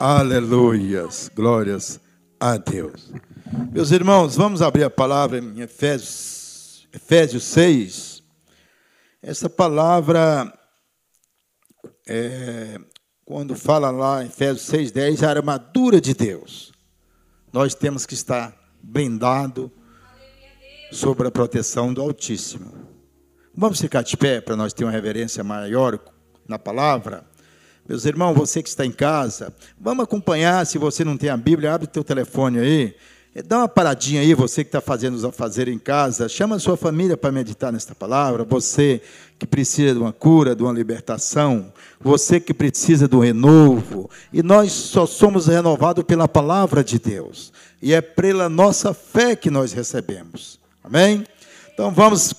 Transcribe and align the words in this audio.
Aleluias, 0.00 1.28
glórias 1.34 1.98
a 2.38 2.56
Deus. 2.56 3.12
Meus 3.72 3.90
irmãos, 3.90 4.36
vamos 4.36 4.62
abrir 4.62 4.84
a 4.84 4.90
palavra 4.90 5.38
em 5.40 5.60
Efésios, 5.60 6.86
Efésios 6.92 7.42
6. 7.42 8.22
Essa 9.20 9.50
palavra, 9.50 10.56
é, 12.06 12.78
quando 13.24 13.56
fala 13.56 13.90
lá 13.90 14.22
em 14.22 14.28
Efésios 14.28 14.70
6,10, 14.70 15.26
a 15.26 15.30
armadura 15.30 16.00
de 16.00 16.14
Deus. 16.14 16.70
Nós 17.52 17.74
temos 17.74 18.06
que 18.06 18.14
estar 18.14 18.56
blindado 18.80 19.68
sobre 20.92 21.26
a 21.26 21.30
proteção 21.32 21.92
do 21.92 22.00
Altíssimo. 22.00 22.72
Vamos 23.52 23.80
ficar 23.80 24.02
de 24.02 24.16
pé 24.16 24.40
para 24.40 24.54
nós 24.54 24.72
ter 24.72 24.84
uma 24.84 24.92
reverência 24.92 25.42
maior 25.42 25.98
na 26.46 26.56
palavra. 26.56 27.26
Meus 27.88 28.04
irmãos, 28.04 28.34
você 28.34 28.62
que 28.62 28.68
está 28.68 28.84
em 28.84 28.92
casa, 28.92 29.50
vamos 29.80 30.04
acompanhar. 30.04 30.66
Se 30.66 30.76
você 30.76 31.02
não 31.02 31.16
tem 31.16 31.30
a 31.30 31.36
Bíblia, 31.38 31.72
abre 31.72 31.86
o 31.86 31.90
teu 31.90 32.04
telefone 32.04 32.58
aí. 32.58 32.94
Dá 33.46 33.58
uma 33.58 33.68
paradinha 33.68 34.20
aí, 34.20 34.34
você 34.34 34.62
que 34.62 34.68
está 34.68 34.80
fazendo 34.80 35.14
os 35.14 35.24
afazeres 35.24 35.74
em 35.74 35.78
casa. 35.78 36.28
Chama 36.28 36.56
a 36.56 36.58
sua 36.58 36.76
família 36.76 37.16
para 37.16 37.32
meditar 37.32 37.72
nesta 37.72 37.94
palavra. 37.94 38.44
Você 38.44 39.00
que 39.38 39.46
precisa 39.46 39.94
de 39.94 40.00
uma 40.00 40.12
cura, 40.12 40.54
de 40.54 40.62
uma 40.62 40.72
libertação. 40.72 41.72
Você 41.98 42.38
que 42.38 42.52
precisa 42.52 43.08
do 43.08 43.20
renovo. 43.20 44.10
E 44.30 44.42
nós 44.42 44.70
só 44.70 45.06
somos 45.06 45.46
renovados 45.46 46.04
pela 46.04 46.28
palavra 46.28 46.84
de 46.84 46.98
Deus. 46.98 47.54
E 47.80 47.94
é 47.94 48.02
pela 48.02 48.50
nossa 48.50 48.92
fé 48.92 49.34
que 49.34 49.50
nós 49.50 49.72
recebemos. 49.72 50.60
Amém? 50.84 51.24
Então 51.72 51.90
vamos 51.90 52.34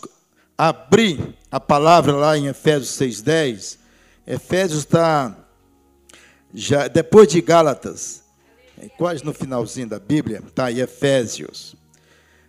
abrir 0.56 1.34
a 1.50 1.60
palavra 1.60 2.12
lá 2.12 2.38
em 2.38 2.46
Efésios 2.46 2.90
6,10. 2.90 3.80
Efésios 4.30 4.82
está 4.82 5.36
já 6.54 6.88
depois 6.88 7.28
de 7.28 7.42
Gálatas, 7.42 8.24
é 8.78 8.88
quase 8.88 9.26
no 9.26 9.34
finalzinho 9.34 9.90
da 9.90 9.98
Bíblia, 9.98 10.44
está 10.48 10.66
aí 10.66 10.80
Efésios. 10.80 11.76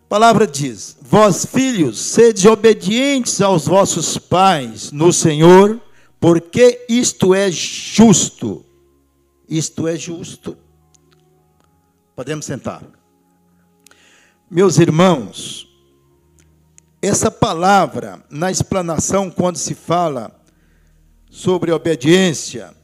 A 0.05 0.09
palavra 0.11 0.47
diz: 0.47 0.99
Vós, 1.01 1.47
filhos, 1.47 1.99
sede 1.99 2.47
obedientes 2.47 3.41
aos 3.41 3.67
vossos 3.67 4.19
pais 4.19 4.93
no 4.93 5.11
Senhor, 5.11 5.81
porque 6.21 6.85
isto 6.87 7.35
é 7.35 7.51
justo. 7.51 8.63
Isto 9.49 9.89
é 9.89 9.97
justo. 9.97 10.59
Podemos 12.15 12.45
sentar. 12.45 12.85
Meus 14.51 14.79
irmãos, 14.79 15.67
essa 17.01 17.31
palavra, 17.31 18.23
na 18.29 18.51
explanação, 18.51 19.31
quando 19.31 19.57
se 19.57 19.75
fala 19.75 20.40
sobre 21.31 21.73
obediência. 21.73 22.75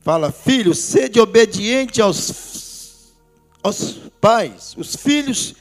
Fala, 0.00 0.32
filhos, 0.32 0.78
sede 0.78 1.20
obediente 1.20 2.00
aos, 2.00 3.12
aos 3.62 3.92
pais, 4.20 4.74
os 4.78 4.96
filhos 4.96 5.54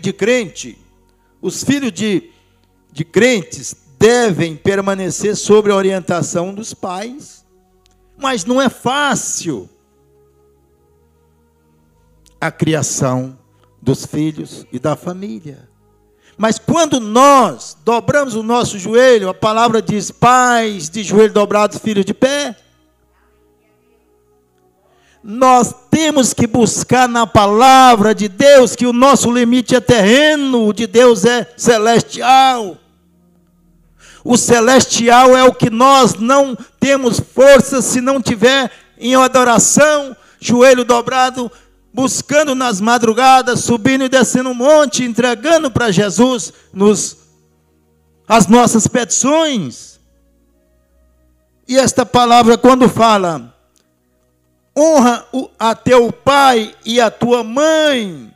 de 0.00 0.12
crente, 0.12 0.76
os 1.40 1.64
filhos 1.64 1.92
de, 1.92 2.30
de 2.92 3.04
crentes 3.04 3.74
devem 3.98 4.54
permanecer 4.54 5.34
sobre 5.36 5.72
a 5.72 5.76
orientação 5.76 6.52
dos 6.52 6.74
pais, 6.74 7.46
mas 8.18 8.44
não 8.44 8.60
é 8.60 8.68
fácil 8.68 9.70
a 12.40 12.50
criação 12.50 13.38
dos 13.80 14.04
filhos 14.04 14.66
e 14.70 14.78
da 14.78 14.94
família. 14.96 15.71
Mas 16.36 16.58
quando 16.58 16.98
nós 16.98 17.76
dobramos 17.84 18.34
o 18.34 18.42
nosso 18.42 18.78
joelho, 18.78 19.28
a 19.28 19.34
palavra 19.34 19.82
diz: 19.82 20.10
pais 20.10 20.88
de 20.88 21.02
joelho 21.02 21.32
dobrado, 21.32 21.78
filhos 21.78 22.04
de 22.04 22.14
pé. 22.14 22.56
Nós 25.22 25.72
temos 25.88 26.34
que 26.34 26.48
buscar 26.48 27.08
na 27.08 27.26
palavra 27.26 28.12
de 28.12 28.26
Deus 28.26 28.74
que 28.74 28.86
o 28.86 28.92
nosso 28.92 29.30
limite 29.30 29.76
é 29.76 29.80
terreno, 29.80 30.66
o 30.66 30.72
de 30.72 30.86
Deus 30.86 31.24
é 31.24 31.52
celestial. 31.56 32.76
O 34.24 34.36
celestial 34.36 35.36
é 35.36 35.44
o 35.44 35.54
que 35.54 35.70
nós 35.70 36.14
não 36.14 36.56
temos 36.80 37.20
força 37.20 37.80
se 37.80 38.00
não 38.00 38.20
tiver 38.20 38.70
em 38.98 39.14
adoração, 39.14 40.16
joelho 40.40 40.84
dobrado, 40.84 41.50
buscando 41.92 42.54
nas 42.54 42.80
madrugadas, 42.80 43.60
subindo 43.60 44.04
e 44.04 44.08
descendo 44.08 44.50
um 44.50 44.54
monte, 44.54 45.04
entregando 45.04 45.70
para 45.70 45.90
Jesus 45.90 46.52
nos, 46.72 47.16
as 48.26 48.46
nossas 48.46 48.86
petições. 48.86 50.00
E 51.68 51.78
esta 51.78 52.04
palavra, 52.04 52.56
quando 52.56 52.88
fala, 52.88 53.54
honra 54.76 55.26
a 55.58 55.74
teu 55.74 56.12
pai 56.12 56.74
e 56.84 57.00
a 57.00 57.10
tua 57.10 57.44
mãe, 57.44 58.32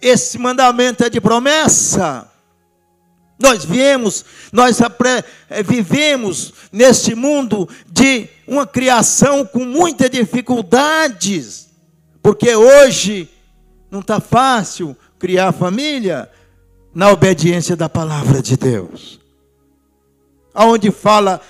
esse 0.00 0.38
mandamento 0.38 1.04
é 1.04 1.10
de 1.10 1.20
promessa. 1.20 2.28
Nós 3.38 3.64
viemos, 3.64 4.24
nós 4.52 4.80
eh, 4.80 5.62
vivemos 5.64 6.52
neste 6.70 7.14
mundo 7.14 7.68
de 7.90 8.28
uma 8.46 8.66
criação 8.66 9.44
com 9.44 9.64
muitas 9.64 10.08
dificuldades. 10.10 11.71
Porque 12.22 12.54
hoje 12.54 13.28
não 13.90 14.00
está 14.00 14.20
fácil 14.20 14.96
criar 15.18 15.52
família 15.52 16.30
na 16.94 17.10
obediência 17.10 17.74
da 17.74 17.88
palavra 17.88 18.40
de 18.40 18.56
Deus. 18.56 19.20
Aonde 20.54 20.90
fala 20.90 21.40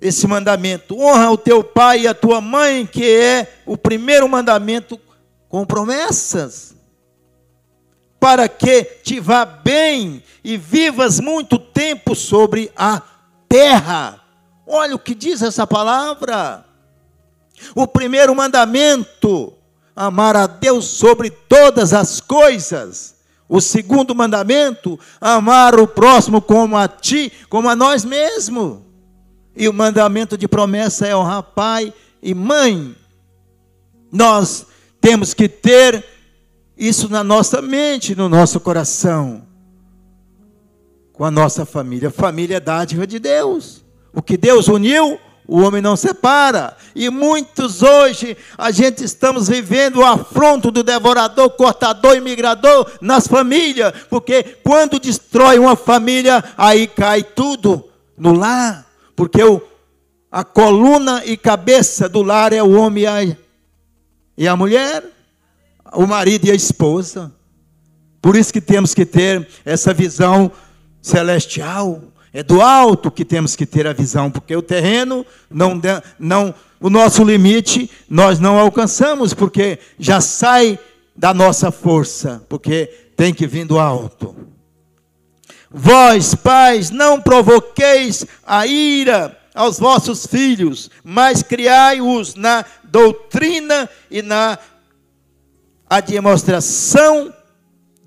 esse 0.00 0.26
mandamento: 0.26 0.98
honra 0.98 1.30
o 1.30 1.36
teu 1.36 1.62
pai 1.62 2.00
e 2.00 2.08
a 2.08 2.14
tua 2.14 2.40
mãe, 2.40 2.84
que 2.84 3.08
é 3.08 3.60
o 3.64 3.76
primeiro 3.76 4.28
mandamento 4.28 4.98
com 5.48 5.64
promessas, 5.64 6.74
para 8.18 8.48
que 8.48 8.84
te 8.84 9.20
vá 9.20 9.44
bem 9.44 10.22
e 10.42 10.56
vivas 10.56 11.20
muito 11.20 11.58
tempo 11.58 12.14
sobre 12.14 12.72
a 12.76 13.02
terra. 13.48 14.20
Olha 14.66 14.94
o 14.94 14.98
que 14.98 15.14
diz 15.14 15.42
essa 15.42 15.66
palavra. 15.66 16.64
O 17.74 17.86
primeiro 17.86 18.34
mandamento 18.34 19.57
amar 19.98 20.36
a 20.36 20.46
Deus 20.46 20.84
sobre 20.86 21.28
todas 21.28 21.92
as 21.92 22.20
coisas. 22.20 23.16
O 23.48 23.60
segundo 23.60 24.14
mandamento, 24.14 24.98
amar 25.20 25.78
o 25.80 25.88
próximo 25.88 26.40
como 26.40 26.76
a 26.76 26.86
ti, 26.86 27.32
como 27.48 27.68
a 27.68 27.74
nós 27.74 28.04
mesmos. 28.04 28.78
E 29.56 29.68
o 29.68 29.72
mandamento 29.72 30.38
de 30.38 30.46
promessa 30.46 31.06
é 31.06 31.16
honrar 31.16 31.42
pai 31.42 31.92
e 32.22 32.32
mãe. 32.32 32.94
Nós 34.12 34.66
temos 35.00 35.34
que 35.34 35.48
ter 35.48 36.04
isso 36.76 37.08
na 37.08 37.24
nossa 37.24 37.60
mente, 37.60 38.14
no 38.14 38.28
nosso 38.28 38.60
coração. 38.60 39.42
Com 41.12 41.24
a 41.24 41.30
nossa 41.30 41.66
família. 41.66 42.08
Família 42.08 42.58
é 42.58 42.60
dádiva 42.60 43.04
de 43.04 43.18
Deus. 43.18 43.84
O 44.12 44.22
que 44.22 44.36
Deus 44.36 44.68
uniu, 44.68 45.18
o 45.48 45.62
homem 45.62 45.80
não 45.80 45.96
separa. 45.96 46.76
E 46.94 47.08
muitos 47.08 47.82
hoje, 47.82 48.36
a 48.56 48.70
gente 48.70 49.02
estamos 49.02 49.48
vivendo 49.48 49.96
o 49.96 50.04
afronto 50.04 50.70
do 50.70 50.82
devorador, 50.82 51.48
cortador 51.50 52.14
e 52.14 52.20
migrador 52.20 52.86
nas 53.00 53.26
famílias. 53.26 53.94
Porque 54.10 54.42
quando 54.62 55.00
destrói 55.00 55.58
uma 55.58 55.74
família, 55.74 56.44
aí 56.56 56.86
cai 56.86 57.22
tudo 57.22 57.88
no 58.16 58.34
lar. 58.34 58.86
Porque 59.16 59.42
o, 59.42 59.62
a 60.30 60.44
coluna 60.44 61.24
e 61.24 61.34
cabeça 61.34 62.10
do 62.10 62.22
lar 62.22 62.52
é 62.52 62.62
o 62.62 62.78
homem 62.78 63.04
e 63.04 63.06
a, 63.06 63.36
e 64.36 64.46
a 64.46 64.54
mulher, 64.54 65.02
o 65.94 66.06
marido 66.06 66.46
e 66.46 66.50
a 66.50 66.54
esposa. 66.54 67.32
Por 68.20 68.36
isso 68.36 68.52
que 68.52 68.60
temos 68.60 68.92
que 68.92 69.06
ter 69.06 69.48
essa 69.64 69.94
visão 69.94 70.52
celestial 71.00 72.02
é 72.32 72.42
do 72.42 72.60
alto 72.60 73.10
que 73.10 73.24
temos 73.24 73.56
que 73.56 73.66
ter 73.66 73.86
a 73.86 73.92
visão, 73.92 74.30
porque 74.30 74.54
o 74.54 74.62
terreno 74.62 75.24
não, 75.50 75.80
não 76.18 76.54
o 76.80 76.90
nosso 76.90 77.24
limite 77.24 77.90
nós 78.08 78.38
não 78.38 78.58
alcançamos, 78.58 79.34
porque 79.34 79.78
já 79.98 80.20
sai 80.20 80.78
da 81.16 81.34
nossa 81.34 81.70
força, 81.70 82.44
porque 82.48 82.86
tem 83.16 83.34
que 83.34 83.46
vir 83.46 83.64
do 83.64 83.78
alto. 83.78 84.36
Vós, 85.70 86.34
pais, 86.34 86.90
não 86.90 87.20
provoqueis 87.20 88.24
a 88.46 88.66
ira 88.66 89.36
aos 89.54 89.78
vossos 89.78 90.24
filhos, 90.24 90.88
mas 91.02 91.42
criai-os 91.42 92.34
na 92.34 92.64
doutrina 92.84 93.88
e 94.10 94.22
na 94.22 94.58
a 95.90 96.00
demonstração 96.00 97.32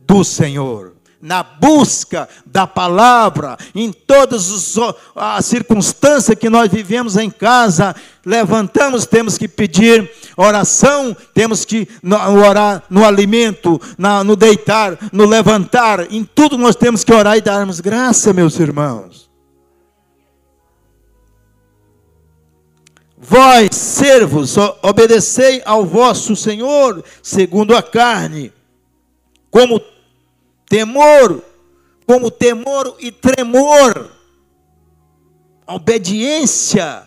do 0.06 0.24
Senhor 0.24 0.91
na 1.22 1.44
busca 1.44 2.28
da 2.46 2.66
palavra, 2.66 3.58
em 3.76 3.92
todas 3.92 4.76
as 5.16 5.46
circunstâncias 5.46 6.38
que 6.38 6.50
nós 6.50 6.72
vivemos 6.72 7.16
em 7.16 7.30
casa, 7.30 7.96
levantamos, 8.26 9.06
temos 9.06 9.38
que 9.38 9.48
pedir 9.48 10.10
oração, 10.36 11.16
temos 11.34 11.64
que 11.64 11.88
orar 12.48 12.84
no 12.90 13.06
alimento, 13.06 13.80
no 14.26 14.36
deitar, 14.36 14.98
no 15.12 15.26
levantar, 15.26 16.12
em 16.12 16.24
tudo 16.24 16.58
nós 16.58 16.76
temos 16.76 17.04
que 17.04 17.14
orar 17.14 17.38
e 17.38 17.42
darmos 17.42 17.80
graça, 17.80 18.34
meus 18.34 18.60
irmãos. 18.60 19.30
Vós, 23.24 23.76
servos, 23.76 24.56
obedecei 24.82 25.62
ao 25.64 25.86
vosso 25.86 26.36
Senhor 26.36 27.04
segundo 27.22 27.76
a 27.76 27.84
carne, 27.84 28.52
como 29.52 29.80
temor, 30.72 31.44
como 32.06 32.32
temor 32.32 32.96
e 32.98 33.12
tremor. 33.12 34.10
obediência. 35.68 37.04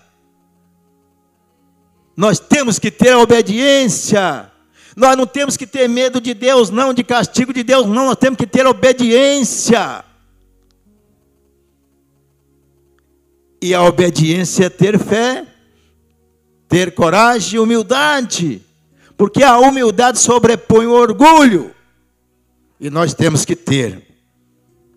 Nós 2.14 2.38
temos 2.38 2.78
que 2.78 2.90
ter 2.90 3.12
a 3.12 3.18
obediência. 3.18 4.50
Nós 4.94 5.16
não 5.16 5.26
temos 5.26 5.56
que 5.56 5.66
ter 5.66 5.88
medo 5.88 6.20
de 6.20 6.34
Deus, 6.34 6.68
não, 6.68 6.92
de 6.92 7.02
castigo 7.02 7.54
de 7.54 7.62
Deus, 7.62 7.86
não. 7.86 8.06
Nós 8.06 8.16
temos 8.16 8.36
que 8.36 8.46
ter 8.46 8.66
obediência. 8.66 10.04
E 13.62 13.74
a 13.74 13.82
obediência 13.82 14.66
é 14.66 14.68
ter 14.68 14.98
fé 14.98 15.46
ter 16.68 16.92
coragem 16.92 17.56
e 17.56 17.60
humildade, 17.60 18.60
porque 19.16 19.44
a 19.44 19.58
humildade 19.58 20.18
sobrepõe 20.18 20.86
o 20.86 20.92
orgulho, 20.92 21.73
e 22.84 22.90
nós 22.90 23.14
temos 23.14 23.46
que 23.46 23.56
ter 23.56 24.02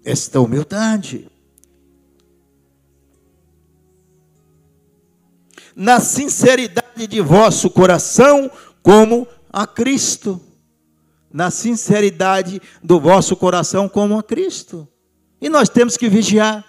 esta 0.03 0.41
humildade. 0.41 1.31
Na 5.73 6.01
sinceridade 6.01 7.07
de 7.07 7.21
vosso 7.21 7.69
coração, 7.69 8.51
como 8.83 9.25
a 9.53 9.65
Cristo. 9.65 10.41
Na 11.31 11.49
sinceridade 11.49 12.61
do 12.83 12.99
vosso 12.99 13.37
coração, 13.37 13.87
como 13.87 14.19
a 14.19 14.23
Cristo. 14.23 14.85
E 15.39 15.47
nós 15.47 15.69
temos 15.69 15.95
que 15.95 16.09
vigiar. 16.09 16.65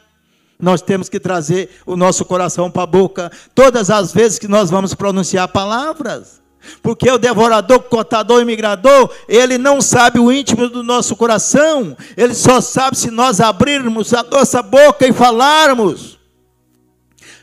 Nós 0.57 0.81
temos 0.81 1.09
que 1.09 1.19
trazer 1.19 1.81
o 1.85 1.97
nosso 1.97 2.25
coração 2.25 2.71
para 2.71 2.85
a 2.85 2.87
boca 2.87 3.33
todas 3.57 3.91
as 3.91 4.13
vezes 4.13 4.39
que 4.39 4.47
nós 4.47 4.71
vamos 4.71 4.95
pronunciar 4.95 5.49
palavras. 5.49 6.41
Porque 6.83 7.11
o 7.11 7.19
devorador, 7.19 7.81
cotador 7.81 8.43
e 8.43 8.45
migrador, 8.45 9.11
ele 9.29 9.59
não 9.59 9.81
sabe 9.81 10.19
o 10.19 10.33
íntimo 10.33 10.69
do 10.69 10.83
nosso 10.83 11.17
coração, 11.17 11.97
ele 12.17 12.35
só 12.35 12.61
sabe 12.61 12.97
se 12.97 13.11
nós 13.11 13.41
abrirmos 13.41 14.13
a 14.15 14.23
nossa 14.23 14.63
boca 14.63 15.07
e 15.07 15.13
falarmos. 15.13 16.19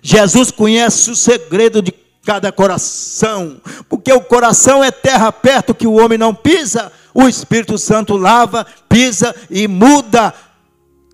Jesus 0.02 0.52
conhece 0.52 1.10
o 1.10 1.16
segredo 1.16 1.82
de 1.82 1.94
cada 2.24 2.52
coração, 2.52 3.62
porque 3.88 4.12
o 4.12 4.22
coração 4.22 4.84
é 4.84 4.92
terra 4.92 5.32
perto 5.32 5.76
que 5.76 5.86
o 5.86 5.94
homem 5.94 6.18
não 6.18 6.34
pisa, 6.34 6.92
o 7.14 7.28
Espírito 7.28 7.78
Santo 7.78 8.18
lava, 8.18 8.66
pisa 8.90 9.36
e 9.50 9.68
muda 9.68 10.34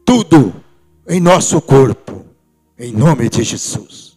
tudo 0.05 0.53
em 1.07 1.19
nosso 1.19 1.61
corpo, 1.61 2.25
em 2.79 2.91
nome 2.93 3.29
de 3.29 3.43
Jesus. 3.43 4.10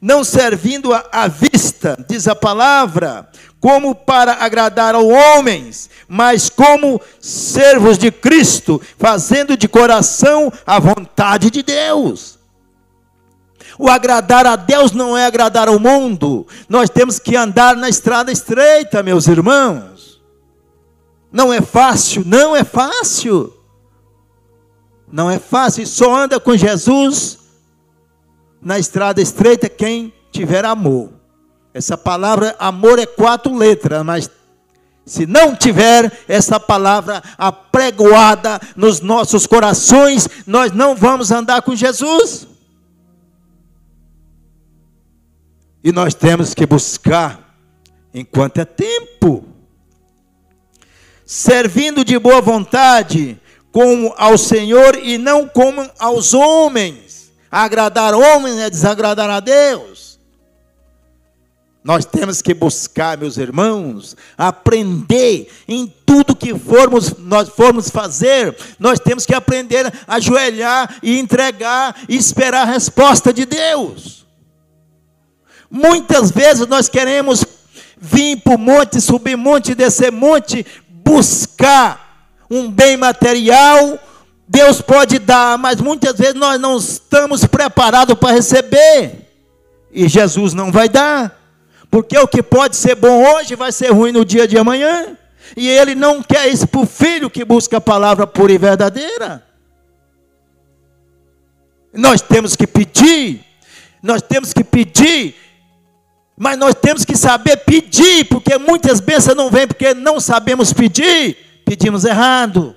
Não 0.00 0.24
servindo 0.24 0.94
à 0.94 1.28
vista, 1.28 2.02
diz 2.08 2.26
a 2.26 2.34
palavra, 2.34 3.28
como 3.60 3.94
para 3.94 4.32
agradar 4.32 4.94
aos 4.94 5.04
homens, 5.04 5.90
mas 6.08 6.48
como 6.48 6.98
servos 7.20 7.98
de 7.98 8.10
Cristo, 8.10 8.80
fazendo 8.98 9.58
de 9.58 9.68
coração 9.68 10.50
a 10.66 10.80
vontade 10.80 11.50
de 11.50 11.62
Deus. 11.62 12.38
O 13.78 13.90
agradar 13.90 14.46
a 14.46 14.56
Deus 14.56 14.92
não 14.92 15.16
é 15.16 15.26
agradar 15.26 15.68
ao 15.68 15.78
mundo. 15.78 16.46
Nós 16.66 16.88
temos 16.88 17.18
que 17.18 17.36
andar 17.36 17.76
na 17.76 17.88
estrada 17.88 18.32
estreita, 18.32 19.02
meus 19.02 19.26
irmãos. 19.26 20.20
Não 21.30 21.52
é 21.52 21.60
fácil, 21.60 22.22
não 22.26 22.56
é 22.56 22.64
fácil. 22.64 23.52
Não 25.12 25.30
é 25.30 25.38
fácil, 25.38 25.86
só 25.86 26.14
anda 26.14 26.40
com 26.40 26.56
Jesus 26.56 27.39
na 28.60 28.78
estrada 28.78 29.20
estreita 29.20 29.68
quem 29.68 30.12
tiver 30.30 30.64
amor. 30.64 31.10
Essa 31.72 31.96
palavra 31.96 32.54
amor 32.58 32.98
é 32.98 33.06
quatro 33.06 33.54
letras, 33.54 34.04
mas 34.04 34.30
se 35.06 35.26
não 35.26 35.56
tiver 35.56 36.12
essa 36.28 36.60
palavra 36.60 37.22
apregoada 37.36 38.60
nos 38.76 39.00
nossos 39.00 39.46
corações, 39.46 40.28
nós 40.46 40.72
não 40.72 40.94
vamos 40.94 41.30
andar 41.30 41.62
com 41.62 41.74
Jesus. 41.74 42.46
E 45.82 45.90
nós 45.90 46.14
temos 46.14 46.52
que 46.54 46.66
buscar 46.66 47.56
enquanto 48.12 48.58
é 48.58 48.64
tempo, 48.64 49.44
servindo 51.24 52.04
de 52.04 52.18
boa 52.18 52.40
vontade, 52.40 53.40
como 53.72 54.12
ao 54.16 54.36
Senhor 54.36 54.96
e 54.96 55.16
não 55.16 55.48
como 55.48 55.88
aos 55.98 56.34
homens. 56.34 57.09
Agradar 57.50 58.14
homens 58.14 58.58
é 58.58 58.70
desagradar 58.70 59.28
a 59.28 59.40
Deus. 59.40 60.18
Nós 61.82 62.04
temos 62.04 62.42
que 62.42 62.52
buscar, 62.52 63.16
meus 63.16 63.38
irmãos, 63.38 64.14
aprender 64.36 65.50
em 65.66 65.92
tudo 66.04 66.36
que 66.36 66.56
formos, 66.58 67.16
nós 67.16 67.48
formos 67.48 67.88
fazer, 67.88 68.54
nós 68.78 69.00
temos 69.00 69.24
que 69.24 69.34
aprender 69.34 69.90
a 70.06 70.16
ajoelhar 70.16 70.98
e 71.02 71.18
entregar 71.18 71.96
e 72.06 72.16
esperar 72.16 72.68
a 72.68 72.72
resposta 72.72 73.32
de 73.32 73.46
Deus. 73.46 74.26
Muitas 75.70 76.30
vezes 76.30 76.66
nós 76.66 76.88
queremos 76.88 77.44
vir 77.96 78.42
para 78.42 78.56
o 78.56 78.58
monte, 78.58 79.00
subir 79.00 79.36
monte, 79.36 79.74
descer 79.74 80.12
monte, 80.12 80.66
buscar 80.88 82.28
um 82.50 82.70
bem 82.70 82.96
material, 82.96 83.98
Deus 84.52 84.80
pode 84.80 85.20
dar, 85.20 85.56
mas 85.56 85.80
muitas 85.80 86.18
vezes 86.18 86.34
nós 86.34 86.60
não 86.60 86.76
estamos 86.76 87.44
preparados 87.44 88.18
para 88.18 88.34
receber. 88.34 89.28
E 89.92 90.08
Jesus 90.08 90.52
não 90.52 90.72
vai 90.72 90.88
dar. 90.88 91.40
Porque 91.88 92.18
o 92.18 92.26
que 92.26 92.42
pode 92.42 92.74
ser 92.74 92.96
bom 92.96 93.24
hoje 93.24 93.54
vai 93.54 93.70
ser 93.70 93.92
ruim 93.92 94.10
no 94.10 94.24
dia 94.24 94.48
de 94.48 94.58
amanhã. 94.58 95.16
E 95.56 95.68
ele 95.68 95.94
não 95.94 96.20
quer 96.20 96.48
isso 96.48 96.66
para 96.66 96.80
o 96.80 96.86
filho 96.86 97.30
que 97.30 97.44
busca 97.44 97.76
a 97.76 97.80
palavra 97.80 98.26
pura 98.26 98.50
e 98.50 98.58
verdadeira. 98.58 99.44
Nós 101.92 102.20
temos 102.20 102.56
que 102.56 102.66
pedir, 102.66 103.44
nós 104.02 104.20
temos 104.20 104.52
que 104.52 104.64
pedir, 104.64 105.36
mas 106.36 106.58
nós 106.58 106.74
temos 106.74 107.04
que 107.04 107.16
saber 107.16 107.56
pedir, 107.58 108.24
porque 108.24 108.58
muitas 108.58 108.98
bênçãos 108.98 109.36
não 109.36 109.48
vêm 109.48 109.68
porque 109.68 109.94
não 109.94 110.18
sabemos 110.18 110.72
pedir 110.72 111.36
pedimos 111.64 112.04
errado. 112.04 112.74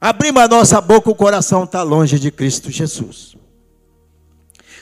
Abrimos 0.00 0.42
a 0.42 0.48
nossa 0.48 0.80
boca, 0.80 1.10
o 1.10 1.14
coração 1.14 1.64
está 1.64 1.82
longe 1.82 2.18
de 2.18 2.30
Cristo 2.30 2.70
Jesus. 2.70 3.34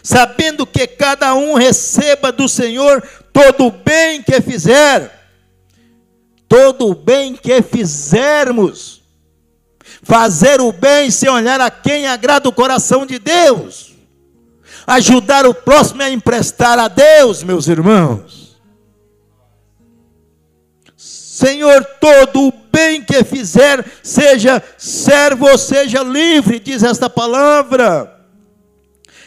Sabendo 0.02 0.66
que 0.66 0.86
cada 0.86 1.34
um 1.34 1.54
receba 1.54 2.30
do 2.30 2.48
Senhor 2.48 3.02
todo 3.32 3.66
o 3.66 3.70
bem 3.70 4.22
que 4.22 4.40
fizer, 4.40 5.28
todo 6.48 6.88
o 6.88 6.94
bem 6.94 7.34
que 7.34 7.62
fizermos, 7.62 9.02
fazer 10.02 10.60
o 10.60 10.72
bem 10.72 11.10
sem 11.10 11.28
olhar 11.28 11.60
a 11.60 11.70
quem 11.70 12.06
agrada 12.06 12.48
o 12.48 12.52
coração 12.52 13.06
de 13.06 13.18
Deus, 13.18 13.94
ajudar 14.86 15.46
o 15.46 15.54
próximo 15.54 16.02
a 16.02 16.10
emprestar 16.10 16.78
a 16.78 16.88
Deus, 16.88 17.42
meus 17.42 17.66
irmãos 17.66 18.44
Senhor, 21.34 21.84
todo 22.00 22.46
o 22.46 22.52
bem 22.74 23.00
que 23.00 23.22
fizer, 23.22 23.86
seja 24.02 24.60
servo 24.76 25.48
ou 25.48 25.56
seja 25.56 26.02
livre, 26.02 26.58
diz 26.58 26.82
esta 26.82 27.08
palavra. 27.08 28.10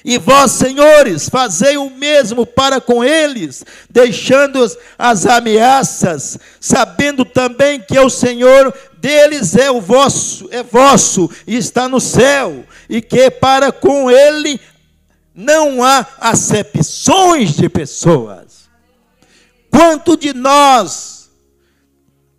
E 0.04 0.18
vós, 0.18 0.51
senhores, 0.51 1.30
fazei 1.30 1.77
o 1.77 1.89
mesmo 1.89 2.46
para 2.46 2.80
com 2.80 3.04
eles, 3.04 3.66
deixando 3.89 4.60
as 4.98 5.25
ameaças, 5.25 6.38
sabendo 6.60 7.24
também 7.24 7.80
que 7.80 7.98
o 7.98 8.10
Senhor 8.10 8.74
deles 9.00 9.56
é 9.56 9.72
o 9.72 9.82
vosso, 9.82 10.48
é 10.51 10.62
vosso 10.62 11.30
e 11.46 11.56
está 11.56 11.88
no 11.88 12.00
céu, 12.00 12.66
e 12.89 13.01
que 13.01 13.30
para 13.32 13.72
com 13.72 14.12
ele 14.12 14.60
não 15.34 15.84
há 15.84 16.06
acepções 16.20 17.54
de 17.54 17.70
pessoas. 17.70 18.68
Quanto 19.70 20.16
de 20.16 20.34
nós 20.34 21.16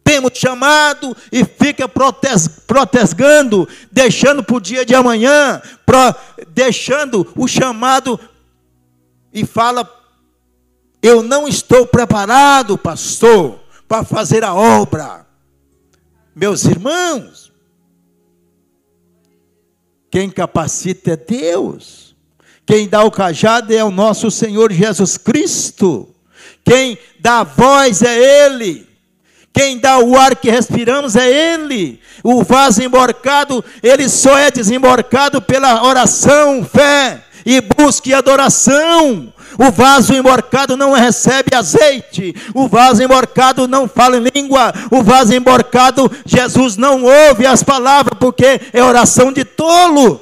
temos 0.08 0.32
chamado 0.34 1.14
e 1.30 1.44
fica 1.44 1.86
protesgando, 2.66 3.68
deixando 3.92 4.42
para 4.42 4.56
o 4.56 4.60
dia 4.60 4.82
de 4.82 4.94
amanhã, 4.94 5.60
pro, 5.84 6.14
deixando 6.48 7.30
o 7.36 7.46
chamado 7.46 8.18
e 9.30 9.44
fala: 9.44 9.86
Eu 11.02 11.22
não 11.22 11.46
estou 11.46 11.86
preparado, 11.86 12.78
pastor, 12.78 13.60
para 13.86 14.02
fazer 14.02 14.42
a 14.44 14.54
obra. 14.54 15.26
Meus 16.34 16.64
irmãos, 16.64 17.52
quem 20.10 20.30
capacita 20.30 21.10
é 21.10 21.16
Deus, 21.16 22.16
quem 22.64 22.88
dá 22.88 23.04
o 23.04 23.10
cajado 23.10 23.74
é 23.74 23.84
o 23.84 23.90
nosso 23.90 24.30
Senhor 24.30 24.72
Jesus 24.72 25.18
Cristo, 25.18 26.08
quem 26.64 26.96
dá 27.20 27.40
a 27.40 27.44
voz 27.44 28.00
é 28.00 28.46
Ele. 28.46 28.87
Quem 29.58 29.76
dá 29.76 29.98
o 29.98 30.16
ar 30.16 30.36
que 30.36 30.48
respiramos 30.48 31.16
é 31.16 31.28
Ele. 31.28 31.98
O 32.22 32.44
vaso 32.44 32.80
emborcado, 32.80 33.64
ele 33.82 34.08
só 34.08 34.38
é 34.38 34.52
desemborcado 34.52 35.42
pela 35.42 35.82
oração, 35.82 36.64
fé 36.64 37.24
e 37.44 37.60
busca 37.60 38.08
e 38.08 38.14
adoração. 38.14 39.32
O 39.58 39.72
vaso 39.72 40.14
emborcado 40.14 40.76
não 40.76 40.92
recebe 40.92 41.56
azeite. 41.56 42.36
O 42.54 42.68
vaso 42.68 43.02
emborcado 43.02 43.66
não 43.66 43.88
fala 43.88 44.18
em 44.18 44.26
língua. 44.32 44.72
O 44.92 45.02
vaso 45.02 45.34
emborcado, 45.34 46.08
Jesus 46.24 46.76
não 46.76 47.02
ouve 47.02 47.44
as 47.44 47.60
palavras, 47.60 48.16
porque 48.16 48.60
é 48.72 48.80
oração 48.80 49.32
de 49.32 49.44
tolo. 49.44 50.20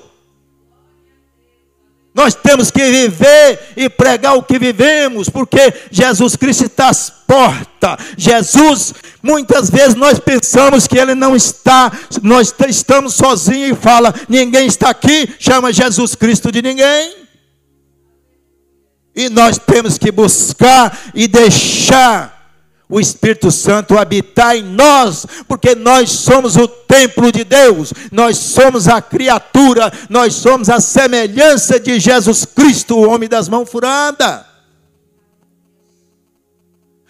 Nós 2.17 2.35
temos 2.35 2.71
que 2.71 2.83
viver 2.91 3.75
e 3.77 3.91
pregar 3.91 4.39
o 4.39 4.43
que 4.43 4.59
vivemos, 4.59 5.29
porque 5.29 5.71
Jesus 5.91 6.35
Cristo 6.35 6.65
está 6.65 6.89
às 6.89 7.11
portas. 7.11 7.99
Jesus, 8.17 8.95
muitas 9.23 9.69
vezes 9.69 9.95
nós 9.95 10.19
pensamos 10.19 10.87
que 10.87 10.99
Ele 10.99 11.15
não 11.15 11.37
está, 11.37 11.93
nós 12.23 12.55
estamos 12.69 13.13
sozinhos 13.13 13.73
e 13.73 13.83
fala, 13.83 14.15
ninguém 14.31 14.67
está 14.67 14.89
aqui, 14.89 15.29
chama 15.39 15.75
Jesus 15.75 16.15
Cristo 16.15 16.51
de 16.51 16.63
ninguém. 16.63 17.15
E 19.15 19.29
nós 19.29 19.59
temos 19.59 19.99
que 19.99 20.11
buscar 20.11 20.99
e 21.15 21.29
deixar 21.29 22.36
o 22.89 23.01
Espírito 23.01 23.51
Santo 23.51 23.99
habitar 23.99 24.57
em 24.57 24.63
nós, 24.63 25.27
porque 25.49 25.75
nós 25.75 26.11
somos 26.11 26.57
o 26.57 26.69
templo 26.69 27.33
de 27.33 27.43
Deus, 27.43 27.93
nós 28.13 28.37
somos 28.37 28.87
a 28.87 29.03
criatura, 29.03 29.93
nós 30.09 30.35
somos 30.35 30.71
a 30.71 30.81
semelhança 30.81 31.81
de 31.81 31.99
Jesus 31.99 32.45
Cristo, 32.45 32.97
o 32.97 33.09
homem 33.09 33.29
das 33.29 33.49
mãos 33.49 33.69
furadas. 33.69 34.47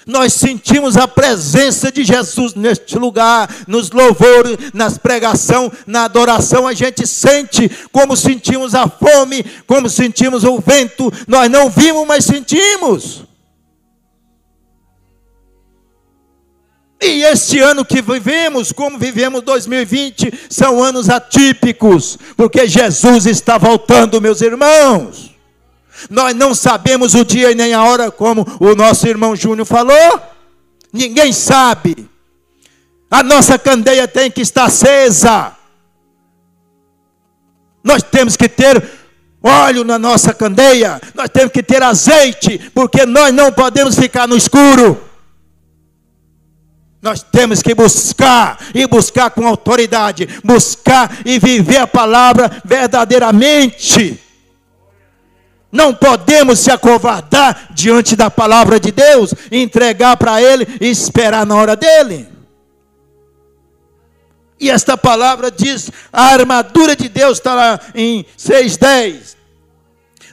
Nós 0.06 0.34
sentimos 0.34 0.96
a 0.96 1.08
presença 1.08 1.90
de 1.90 2.04
Jesus 2.04 2.54
neste 2.54 2.96
lugar, 2.96 3.52
nos 3.66 3.90
louvores, 3.90 4.56
nas 4.72 4.96
pregação, 4.96 5.70
na 5.84 6.04
adoração, 6.04 6.66
a 6.66 6.72
gente 6.72 7.04
sente 7.08 7.68
como 7.90 8.16
sentimos 8.16 8.72
a 8.72 8.86
fome, 8.86 9.44
como 9.66 9.90
sentimos 9.90 10.44
o 10.44 10.60
vento. 10.60 11.12
Nós 11.26 11.50
não 11.50 11.68
vimos, 11.68 12.06
mas 12.06 12.24
sentimos. 12.24 13.26
E 17.00 17.22
este 17.24 17.60
ano 17.60 17.84
que 17.84 18.00
vivemos, 18.00 18.72
como 18.72 18.98
vivemos 18.98 19.42
2020, 19.42 20.32
são 20.48 20.82
anos 20.82 21.10
atípicos, 21.10 22.18
porque 22.36 22.66
Jesus 22.66 23.26
está 23.26 23.58
voltando, 23.58 24.20
meus 24.20 24.40
irmãos. 24.40 25.34
Nós 26.08 26.34
não 26.34 26.54
sabemos 26.54 27.14
o 27.14 27.24
dia 27.24 27.50
e 27.50 27.54
nem 27.54 27.74
a 27.74 27.84
hora, 27.84 28.10
como 28.10 28.46
o 28.60 28.74
nosso 28.74 29.06
irmão 29.06 29.36
Júnior 29.36 29.66
falou. 29.66 30.20
Ninguém 30.92 31.32
sabe. 31.32 32.08
A 33.10 33.22
nossa 33.22 33.58
candeia 33.58 34.08
tem 34.08 34.30
que 34.30 34.40
estar 34.40 34.64
acesa. 34.64 35.52
Nós 37.84 38.02
temos 38.02 38.36
que 38.36 38.48
ter 38.48 38.82
óleo 39.42 39.84
na 39.84 39.98
nossa 39.98 40.34
candeia, 40.34 41.00
nós 41.14 41.28
temos 41.28 41.52
que 41.52 41.62
ter 41.62 41.80
azeite, 41.82 42.58
porque 42.74 43.06
nós 43.06 43.32
não 43.32 43.52
podemos 43.52 43.94
ficar 43.94 44.26
no 44.26 44.36
escuro. 44.36 45.00
Nós 47.06 47.22
temos 47.22 47.62
que 47.62 47.72
buscar 47.72 48.58
e 48.74 48.84
buscar 48.84 49.30
com 49.30 49.46
autoridade, 49.46 50.28
buscar 50.42 51.18
e 51.24 51.38
viver 51.38 51.76
a 51.76 51.86
palavra 51.86 52.60
verdadeiramente. 52.64 54.20
Não 55.70 55.94
podemos 55.94 56.58
se 56.58 56.68
acovardar 56.68 57.68
diante 57.70 58.16
da 58.16 58.28
palavra 58.28 58.80
de 58.80 58.90
Deus, 58.90 59.32
entregar 59.52 60.16
para 60.16 60.42
Ele 60.42 60.66
e 60.80 60.90
esperar 60.90 61.46
na 61.46 61.54
hora 61.54 61.76
dele. 61.76 62.26
E 64.58 64.68
esta 64.68 64.96
palavra 64.96 65.48
diz: 65.48 65.88
a 66.12 66.24
armadura 66.32 66.96
de 66.96 67.08
Deus 67.08 67.38
está 67.38 67.54
lá 67.54 67.80
em 67.94 68.26
6,10. 68.36 69.36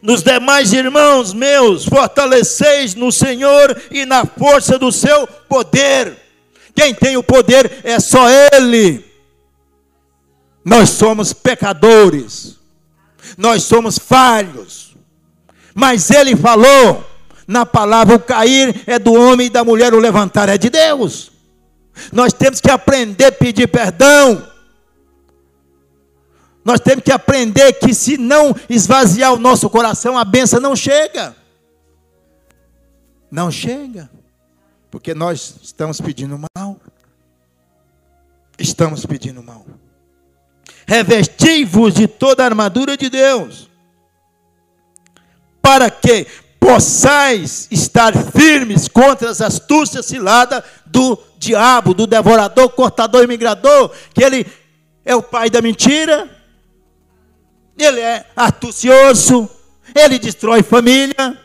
Nos 0.01 0.23
demais 0.23 0.73
irmãos 0.73 1.35
meus, 1.35 1.85
fortaleceis 1.85 2.95
no 2.95 3.11
Senhor 3.11 3.79
e 3.91 4.07
na 4.07 4.25
força 4.25 4.79
do 4.79 4.91
seu 4.91 5.27
poder. 5.47 6.22
Quem 6.75 6.93
tem 6.93 7.17
o 7.17 7.23
poder 7.23 7.81
é 7.83 7.99
só 7.99 8.27
Ele. 8.29 9.05
Nós 10.65 10.89
somos 10.91 11.33
pecadores, 11.33 12.57
nós 13.37 13.63
somos 13.63 13.97
falhos, 13.97 14.95
mas 15.73 16.09
Ele 16.09 16.35
falou 16.35 17.05
na 17.47 17.65
palavra: 17.65 18.15
o 18.15 18.19
cair 18.19 18.83
é 18.87 18.97
do 18.97 19.13
homem 19.13 19.47
e 19.47 19.49
da 19.49 19.63
mulher, 19.63 19.93
o 19.93 19.99
levantar 19.99 20.49
é 20.49 20.57
de 20.57 20.69
Deus. 20.69 21.31
Nós 22.11 22.33
temos 22.33 22.59
que 22.59 22.71
aprender 22.71 23.25
a 23.25 23.31
pedir 23.31 23.67
perdão. 23.67 24.47
Nós 26.65 26.79
temos 26.79 27.03
que 27.03 27.11
aprender 27.11 27.73
que 27.73 27.93
se 27.93 28.17
não 28.17 28.55
esvaziar 28.69 29.33
o 29.33 29.39
nosso 29.39 29.69
coração, 29.69 30.17
a 30.17 30.23
benção 30.23 30.61
não 30.61 30.75
chega. 30.75 31.35
Não 33.29 33.51
chega. 33.51 34.09
Porque 34.93 35.15
nós 35.15 35.55
estamos 35.63 35.99
pedindo 35.99 36.39
mal. 36.55 36.79
Estamos 38.59 39.07
pedindo 39.07 39.41
mal. 39.41 39.65
Revesti-vos 40.85 41.95
de 41.95 42.07
toda 42.07 42.43
a 42.43 42.45
armadura 42.45 42.95
de 42.95 43.09
Deus, 43.09 43.71
para 45.59 45.89
que 45.89 46.27
possais 46.59 47.67
estar 47.71 48.13
firmes 48.31 48.87
contra 48.87 49.31
as 49.31 49.41
astúcias 49.41 50.05
ciladas 50.05 50.63
do 50.85 51.17
diabo, 51.39 51.95
do 51.95 52.05
devorador, 52.05 52.69
cortador 52.69 53.23
e 53.23 53.27
migrador, 53.27 53.89
que 54.13 54.23
ele 54.23 54.45
é 55.03 55.15
o 55.15 55.23
pai 55.23 55.49
da 55.49 55.59
mentira, 55.59 56.29
ele 57.75 57.99
é 57.99 58.27
astucioso, 58.35 59.49
ele 59.95 60.19
destrói 60.19 60.61
família, 60.61 61.42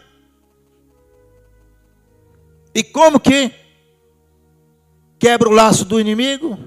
e 2.74 2.82
como 2.82 3.18
que 3.18 3.50
quebra 5.18 5.48
o 5.48 5.52
laço 5.52 5.84
do 5.84 6.00
inimigo? 6.00 6.58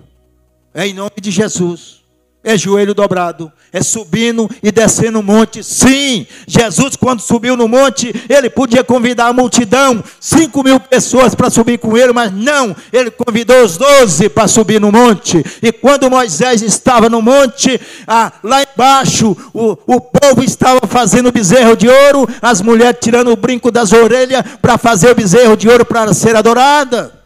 É 0.73 0.87
em 0.87 0.93
nome 0.93 1.15
de 1.21 1.31
Jesus 1.31 2.00
é 2.43 2.57
joelho 2.57 2.95
dobrado, 2.95 3.51
é 3.71 3.83
subindo 3.83 4.49
e 4.63 4.71
descendo 4.71 5.19
o 5.19 5.23
monte. 5.23 5.63
Sim, 5.63 6.25
Jesus, 6.47 6.95
quando 6.95 7.21
subiu 7.21 7.55
no 7.55 7.67
monte, 7.67 8.13
ele 8.27 8.49
podia 8.49 8.83
convidar 8.83 9.27
a 9.27 9.33
multidão, 9.33 10.03
cinco 10.19 10.63
mil 10.63 10.79
pessoas 10.79 11.35
para 11.35 11.51
subir 11.51 11.77
com 11.77 11.95
ele, 11.95 12.11
mas 12.11 12.33
não, 12.33 12.75
ele 12.91 13.11
convidou 13.11 13.63
os 13.63 13.77
doze 13.77 14.27
para 14.27 14.47
subir 14.47 14.81
no 14.81 14.91
monte. 14.91 15.45
E 15.61 15.71
quando 15.71 16.09
Moisés 16.09 16.63
estava 16.63 17.09
no 17.09 17.21
monte, 17.21 17.79
ah, 18.07 18.31
lá 18.43 18.63
embaixo, 18.63 19.37
o, 19.53 19.77
o 19.85 20.01
povo 20.01 20.43
estava 20.43 20.87
fazendo 20.87 21.31
bezerro 21.31 21.77
de 21.77 21.87
ouro, 21.87 22.27
as 22.41 22.59
mulheres 22.59 22.99
tirando 22.99 23.31
o 23.31 23.35
brinco 23.35 23.69
das 23.69 23.93
orelhas 23.93 24.43
para 24.59 24.79
fazer 24.79 25.11
o 25.11 25.15
bezerro 25.15 25.55
de 25.55 25.69
ouro 25.69 25.85
para 25.85 26.11
ser 26.13 26.35
adorada. 26.35 27.21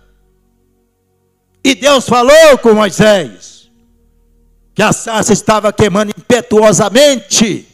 E 1.63 1.73
Deus 1.73 2.07
falou 2.07 2.57
com 2.61 2.73
Moisés 2.73 3.54
que 4.75 4.83
a 4.83 4.91
sarça 4.91 5.31
estava 5.31 5.71
queimando 5.71 6.11
impetuosamente. 6.15 7.65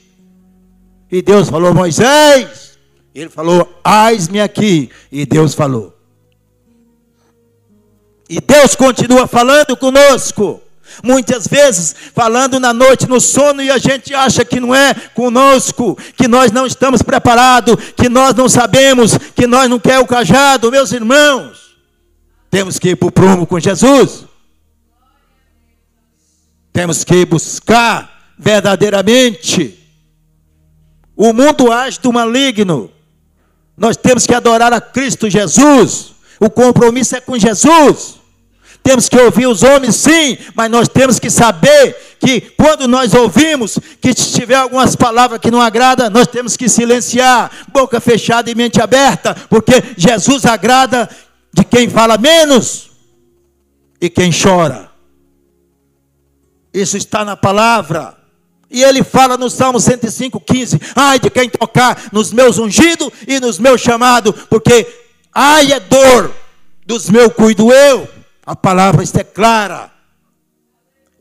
E 1.12 1.22
Deus 1.22 1.50
falou: 1.50 1.74
Moisés. 1.74 2.78
Ele 3.14 3.30
falou: 3.30 3.68
Ais-me 3.84 4.40
aqui. 4.40 4.90
E 5.12 5.26
Deus 5.26 5.56
falou. 5.56 5.98
E 8.30 8.40
Deus 8.40 8.76
continua 8.76 9.28
falando 9.28 9.76
conosco. 9.76 10.62
Muitas 11.04 11.48
vezes 11.48 11.96
falando 12.14 12.60
na 12.60 12.74
noite 12.74 13.08
no 13.08 13.20
sono 13.20 13.62
e 13.62 13.72
a 13.72 13.78
gente 13.78 14.14
acha 14.14 14.44
que 14.44 14.60
não 14.60 14.76
é 14.76 14.94
conosco, 15.16 15.98
que 16.18 16.28
nós 16.28 16.52
não 16.52 16.66
estamos 16.66 17.02
preparados, 17.02 17.76
que 17.96 18.10
nós 18.10 18.36
não 18.36 18.50
sabemos, 18.50 19.18
que 19.34 19.48
nós 19.48 19.70
não 19.70 19.80
quer 19.80 20.00
o 20.00 20.06
cajado, 20.06 20.70
meus 20.70 20.92
irmãos. 20.92 21.78
Temos 22.50 22.78
que 22.78 22.90
ir 22.90 22.96
para 22.98 23.08
o 23.08 23.12
prumo 23.12 23.48
com 23.48 23.60
Jesus. 23.60 24.31
Temos 26.74 27.04
que 27.04 27.26
buscar 27.26 28.34
verdadeiramente. 28.38 29.78
O 31.16 31.34
mundo 31.34 31.72
age 31.72 32.00
do 32.00 32.12
maligno. 32.12 32.92
Nós 33.78 33.98
temos 33.98 34.26
que 34.26 34.34
adorar 34.34 34.74
a 34.74 34.82
Cristo 34.82 35.30
Jesus. 35.30 36.14
O 36.40 36.50
compromisso 36.50 37.16
é 37.16 37.22
com 37.22 37.38
Jesus. 37.38 38.22
Temos 38.84 39.08
que 39.08 39.20
ouvir 39.20 39.46
os 39.46 39.62
homens, 39.62 39.96
sim, 39.96 40.38
mas 40.56 40.70
nós 40.72 40.88
temos 40.88 41.20
que 41.20 41.30
saber 41.30 41.96
que 42.20 42.42
quando 42.42 42.88
nós 42.88 43.14
ouvimos, 43.14 43.78
que 44.02 44.14
tiver 44.14 44.56
algumas 44.56 44.96
palavras 44.96 45.40
que 45.40 45.52
não 45.52 45.62
agrada, 45.62 46.10
nós 46.10 46.28
temos 46.28 46.58
que 46.58 46.68
silenciar, 46.68 47.52
boca 47.68 48.00
fechada 48.00 48.50
e 48.50 48.56
mente 48.56 48.82
aberta, 48.82 49.36
porque 49.50 49.84
Jesus 49.96 50.46
agrada 50.46 51.08
de 51.54 51.64
quem 51.64 51.90
fala 51.90 52.18
menos 52.18 52.90
e 54.00 54.10
quem 54.10 54.32
chora. 54.32 54.91
Isso 56.74 56.98
está 56.98 57.26
na 57.26 57.36
palavra. 57.36 58.16
E 58.70 58.84
ele 58.84 59.04
fala 59.04 59.38
no 59.38 59.50
Salmo 59.50 59.80
105, 59.80 60.40
15: 60.40 60.80
Ai 60.96 61.20
de 61.20 61.30
quem 61.30 61.50
tocar 61.50 62.10
nos 62.12 62.32
meus 62.32 62.58
ungidos 62.58 63.12
e 63.28 63.40
nos 63.40 63.60
meus 63.60 63.82
chamados, 63.82 64.34
porque 64.50 64.88
ai 65.34 65.74
é 65.74 65.80
dor 65.80 66.34
dos 66.86 67.10
meus 67.10 67.34
cuido 67.34 67.72
eu. 67.72 68.08
A 68.46 68.56
palavra 68.56 69.04
está 69.04 69.24
clara. 69.24 69.92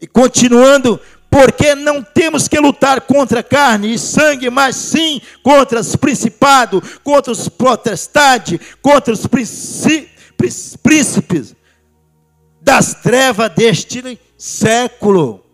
E 0.00 0.07
continuando, 0.07 0.99
porque 1.28 1.75
não 1.75 2.02
temos 2.02 2.49
que 2.49 2.59
lutar 2.59 3.02
contra 3.02 3.42
carne 3.42 3.95
e 3.95 3.99
sangue, 3.99 4.49
mas 4.49 4.76
sim 4.76 5.21
contra 5.42 5.80
os 5.80 5.95
principados, 5.97 6.99
contra 7.04 7.33
os 7.33 7.49
potestades, 7.49 8.59
contra 8.80 9.12
os 9.12 9.26
príncipes 10.83 11.54
das 12.61 12.95
trevas 12.95 13.50
deste 13.54 14.21
século. 14.40 15.44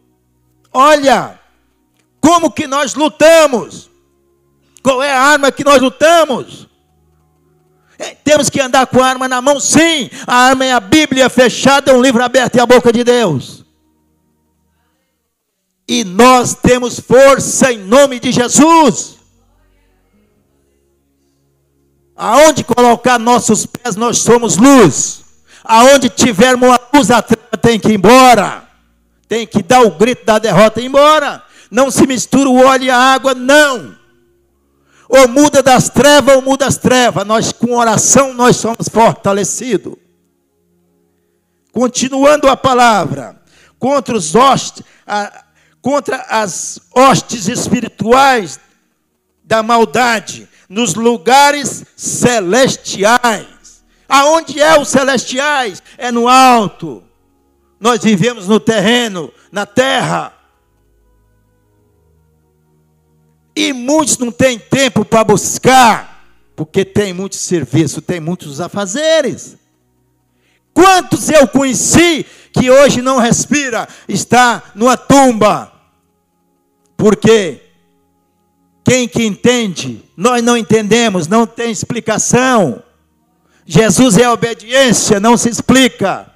Olha, 0.73 1.41
como 2.21 2.53
que 2.53 2.69
nós 2.69 2.95
lutamos? 2.95 3.91
Qual 4.81 5.03
é 5.03 5.13
a 5.13 5.21
arma 5.21 5.51
que 5.51 5.65
nós 5.65 5.83
lutamos? 5.83 6.69
É, 7.99 8.15
temos 8.15 8.49
que 8.49 8.61
andar 8.61 8.87
com 8.87 9.03
a 9.03 9.09
arma 9.09 9.27
na 9.27 9.43
mão, 9.43 9.59
sim. 9.59 10.09
A 10.25 10.37
arma 10.37 10.65
é 10.65 10.73
a 10.73 10.79
Bíblia 10.79 11.29
fechada, 11.29 11.91
é 11.91 11.95
um 11.95 12.01
livro 12.01 12.23
aberto 12.23 12.55
e 12.55 12.61
a 12.61 12.67
boca 12.67 12.93
de 12.93 13.03
Deus. 13.03 13.65
E 15.89 16.05
nós 16.05 16.55
temos 16.55 17.01
força 17.01 17.73
em 17.73 17.79
nome 17.79 18.21
de 18.21 18.31
Jesus. 18.31 19.17
Aonde 22.15 22.63
colocar 22.63 23.19
nossos 23.19 23.67
pés, 23.67 23.97
nós 23.97 24.19
somos 24.19 24.57
luz. 24.57 25.25
Aonde 25.65 26.09
tivermos 26.09 26.71
a 26.71 26.81
luz, 26.95 27.11
a 27.11 27.21
treva 27.21 27.57
tem 27.61 27.81
que 27.81 27.89
ir 27.89 27.95
embora. 27.95 28.66
Tem 29.29 29.47
que 29.47 29.63
dar 29.63 29.83
o 29.83 29.91
grito 29.91 30.25
da 30.25 30.39
derrota 30.39 30.81
e 30.81 30.85
ir 30.85 30.87
embora. 30.87 31.43
Não 31.71 31.91
se 31.91 32.07
mistura 32.07 32.49
o 32.49 32.65
óleo 32.65 32.85
e 32.85 32.91
a 32.91 32.99
água, 32.99 33.35
não. 33.35 33.97
Ou 35.09 35.29
muda 35.29 35.63
das 35.63 35.89
trevas 35.89 36.37
ou 36.37 36.43
muda 36.43 36.65
das 36.65 36.77
trevas. 36.77 37.27
Nós, 37.27 37.53
com 37.53 37.75
oração, 37.77 38.33
nós 38.35 38.57
somos 38.57 38.89
fortalecidos. 38.91 39.95
Continuando 41.73 42.49
a 42.49 42.57
palavra, 42.57 43.41
contra 43.79 44.17
os 44.17 44.35
hostes, 44.35 44.83
a, 45.07 45.45
contra 45.83 46.25
as 46.29 46.81
hostes 46.95 47.49
espirituais 47.49 48.59
da 49.45 49.63
maldade 49.63 50.49
nos 50.69 50.95
lugares 50.95 51.85
celestiais. 51.97 53.85
Aonde 54.09 54.61
é 54.61 54.79
os 54.81 54.89
celestiais? 54.89 55.83
É 55.99 56.11
no 56.11 56.29
alto. 56.29 57.05
Nós 57.79 58.03
vivemos 58.03 58.49
no 58.49 58.59
terreno, 58.59 59.33
na 59.53 59.67
terra. 59.67 60.33
E 63.55 63.73
muitos 63.73 64.19
não 64.19 64.31
têm 64.31 64.59
tempo 64.59 65.05
para 65.05 65.25
buscar, 65.25 66.27
porque 66.55 66.85
tem 66.85 67.13
muito 67.13 67.37
serviço, 67.37 68.03
tem 68.03 68.21
muitos 68.21 68.61
afazeres. 68.61 69.57
Quantos 70.73 71.31
eu 71.31 71.49
conheci 71.49 72.27
que 72.53 72.71
hoje 72.71 73.01
não 73.01 73.19
respira, 73.19 73.89
está 74.07 74.63
numa 74.75 74.97
tumba, 74.97 75.73
porque 76.97 77.63
quem 78.85 79.09
que 79.09 79.25
entende? 79.25 80.05
Nós 80.17 80.43
não 80.43 80.57
entendemos, 80.57 81.27
não 81.27 81.47
tem 81.47 81.71
explicação. 81.71 82.83
Jesus 83.65 84.17
é 84.17 84.31
obediência, 84.31 85.19
não 85.19 85.37
se 85.37 85.49
explica. 85.49 86.33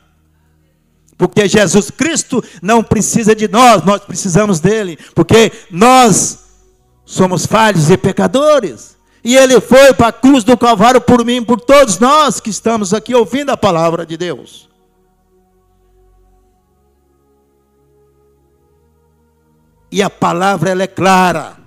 Porque 1.21 1.47
Jesus 1.47 1.91
Cristo 1.91 2.43
não 2.63 2.83
precisa 2.83 3.35
de 3.35 3.47
nós, 3.47 3.85
nós 3.85 4.01
precisamos 4.01 4.59
dele. 4.59 4.99
Porque 5.15 5.53
nós 5.71 6.39
somos 7.05 7.45
falhos 7.45 7.91
e 7.91 7.99
pecadores. 7.99 8.97
E 9.23 9.37
ele 9.37 9.61
foi 9.61 9.93
para 9.93 10.07
a 10.07 10.13
cruz 10.13 10.45
do 10.45 10.57
Calvário 10.57 10.99
por 10.99 11.23
mim, 11.23 11.45
por 11.45 11.61
todos 11.61 11.99
nós 11.99 12.41
que 12.41 12.49
estamos 12.49 12.95
aqui 12.95 13.15
ouvindo 13.15 13.51
a 13.51 13.57
palavra 13.57 14.07
de 14.07 14.17
Deus. 14.17 14.67
E 19.93 20.03
a 20.03 20.09
palavra 20.09 20.71
ela 20.71 20.85
é 20.85 20.87
clara. 20.87 21.59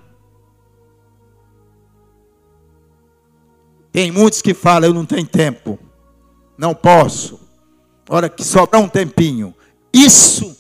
Tem 3.92 4.12
muitos 4.12 4.42
que 4.42 4.56
falam, 4.56 4.90
eu 4.90 4.96
não 4.96 5.06
tenho 5.06 5.28
tempo, 5.28 5.78
não 6.58 6.74
posso. 6.74 7.43
Hora 8.10 8.30
que 8.30 8.44
sobrar 8.44 8.82
um 8.82 8.90
tempinho. 8.90 9.54
Isso 9.92 10.56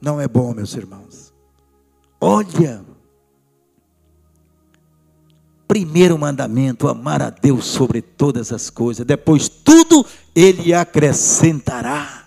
não 0.00 0.20
é 0.20 0.26
bom, 0.26 0.52
meus 0.54 0.74
irmãos. 0.74 1.32
Olha, 2.20 2.84
primeiro 5.68 6.18
mandamento, 6.18 6.88
amar 6.88 7.22
a 7.22 7.30
Deus 7.30 7.66
sobre 7.66 8.00
todas 8.00 8.52
as 8.52 8.70
coisas. 8.70 9.04
Depois 9.04 9.48
tudo 9.48 10.04
ele 10.34 10.72
acrescentará. 10.72 12.26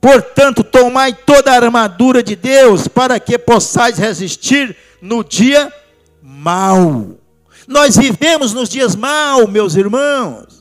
Portanto, 0.00 0.64
tomai 0.64 1.12
toda 1.12 1.52
a 1.52 1.56
armadura 1.56 2.22
de 2.22 2.34
Deus 2.34 2.88
para 2.88 3.20
que 3.20 3.38
possais 3.38 3.98
resistir 3.98 4.74
no 5.02 5.22
dia 5.22 5.70
mau. 6.22 7.18
Nós 7.68 7.96
vivemos 7.96 8.54
nos 8.54 8.70
dias 8.70 8.96
maus, 8.96 9.48
meus 9.48 9.76
irmãos. 9.76 10.59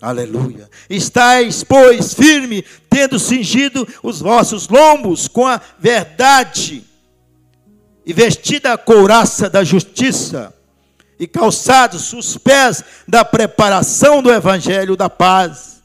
Aleluia. 0.00 0.68
Estais, 0.90 1.64
pois, 1.64 2.12
firme, 2.12 2.64
tendo 2.88 3.18
cingido 3.18 3.86
os 4.02 4.20
vossos 4.20 4.68
lombos 4.68 5.26
com 5.26 5.46
a 5.46 5.60
verdade, 5.78 6.84
e 8.04 8.12
vestida 8.12 8.72
a 8.72 8.78
couraça 8.78 9.48
da 9.48 9.64
justiça, 9.64 10.54
e 11.18 11.26
calçados 11.26 12.12
os 12.12 12.36
pés 12.36 12.84
da 13.08 13.24
preparação 13.24 14.22
do 14.22 14.30
evangelho 14.30 14.96
da 14.96 15.08
paz, 15.08 15.75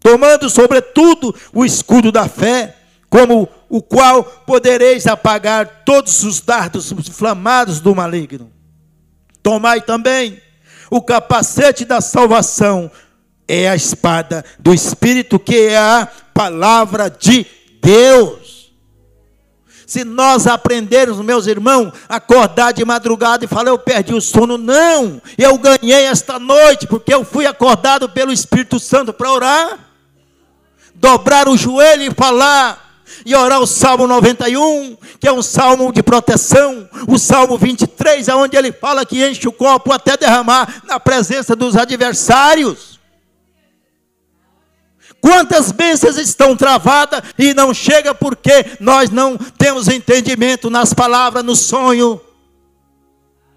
tomando 0.00 0.48
sobretudo 0.48 1.34
o 1.52 1.64
escudo 1.64 2.10
da 2.10 2.28
fé, 2.28 2.76
como 3.08 3.48
o 3.68 3.82
qual 3.82 4.24
podereis 4.24 5.06
apagar 5.06 5.82
todos 5.84 6.24
os 6.24 6.40
dardos 6.40 6.90
inflamados 6.92 7.80
do 7.80 7.94
maligno. 7.94 8.50
Tomai 9.42 9.80
também 9.80 10.40
o 10.90 11.00
capacete 11.00 11.84
da 11.84 12.00
salvação 12.00 12.90
é 13.46 13.68
a 13.68 13.74
espada 13.74 14.44
do 14.58 14.72
Espírito, 14.72 15.38
que 15.38 15.56
é 15.56 15.78
a 15.78 16.08
palavra 16.32 17.10
de 17.10 17.46
Deus. 17.82 18.72
Se 19.86 20.04
nós 20.04 20.46
aprendermos, 20.46 21.20
meus 21.24 21.48
irmãos, 21.48 21.92
acordar 22.08 22.72
de 22.72 22.84
madrugada 22.84 23.44
e 23.44 23.48
falar, 23.48 23.70
eu 23.70 23.78
perdi 23.78 24.14
o 24.14 24.20
sono, 24.20 24.56
não, 24.56 25.20
eu 25.36 25.58
ganhei 25.58 26.04
esta 26.04 26.38
noite, 26.38 26.86
porque 26.86 27.12
eu 27.12 27.24
fui 27.24 27.44
acordado 27.44 28.08
pelo 28.08 28.32
Espírito 28.32 28.78
Santo 28.78 29.12
para 29.12 29.32
orar, 29.32 29.89
dobrar 30.94 31.48
o 31.48 31.56
joelho 31.56 32.02
e 32.04 32.14
falar, 32.14 32.90
e 33.24 33.34
orar 33.34 33.60
o 33.60 33.66
Salmo 33.66 34.06
91, 34.06 34.96
que 35.18 35.28
é 35.28 35.32
um 35.32 35.42
salmo 35.42 35.92
de 35.92 36.02
proteção, 36.02 36.88
o 37.06 37.18
Salmo 37.18 37.58
23, 37.58 38.28
onde 38.28 38.56
ele 38.56 38.72
fala 38.72 39.04
que 39.04 39.24
enche 39.24 39.46
o 39.46 39.52
copo 39.52 39.92
até 39.92 40.16
derramar 40.16 40.82
na 40.84 40.98
presença 40.98 41.54
dos 41.54 41.76
adversários. 41.76 42.98
Quantas 45.20 45.70
bênçãos 45.70 46.16
estão 46.16 46.56
travadas 46.56 47.22
e 47.38 47.52
não 47.52 47.74
chega 47.74 48.14
porque 48.14 48.64
nós 48.80 49.10
não 49.10 49.36
temos 49.36 49.86
entendimento 49.86 50.70
nas 50.70 50.94
palavras, 50.94 51.44
no 51.44 51.54
sonho. 51.54 52.18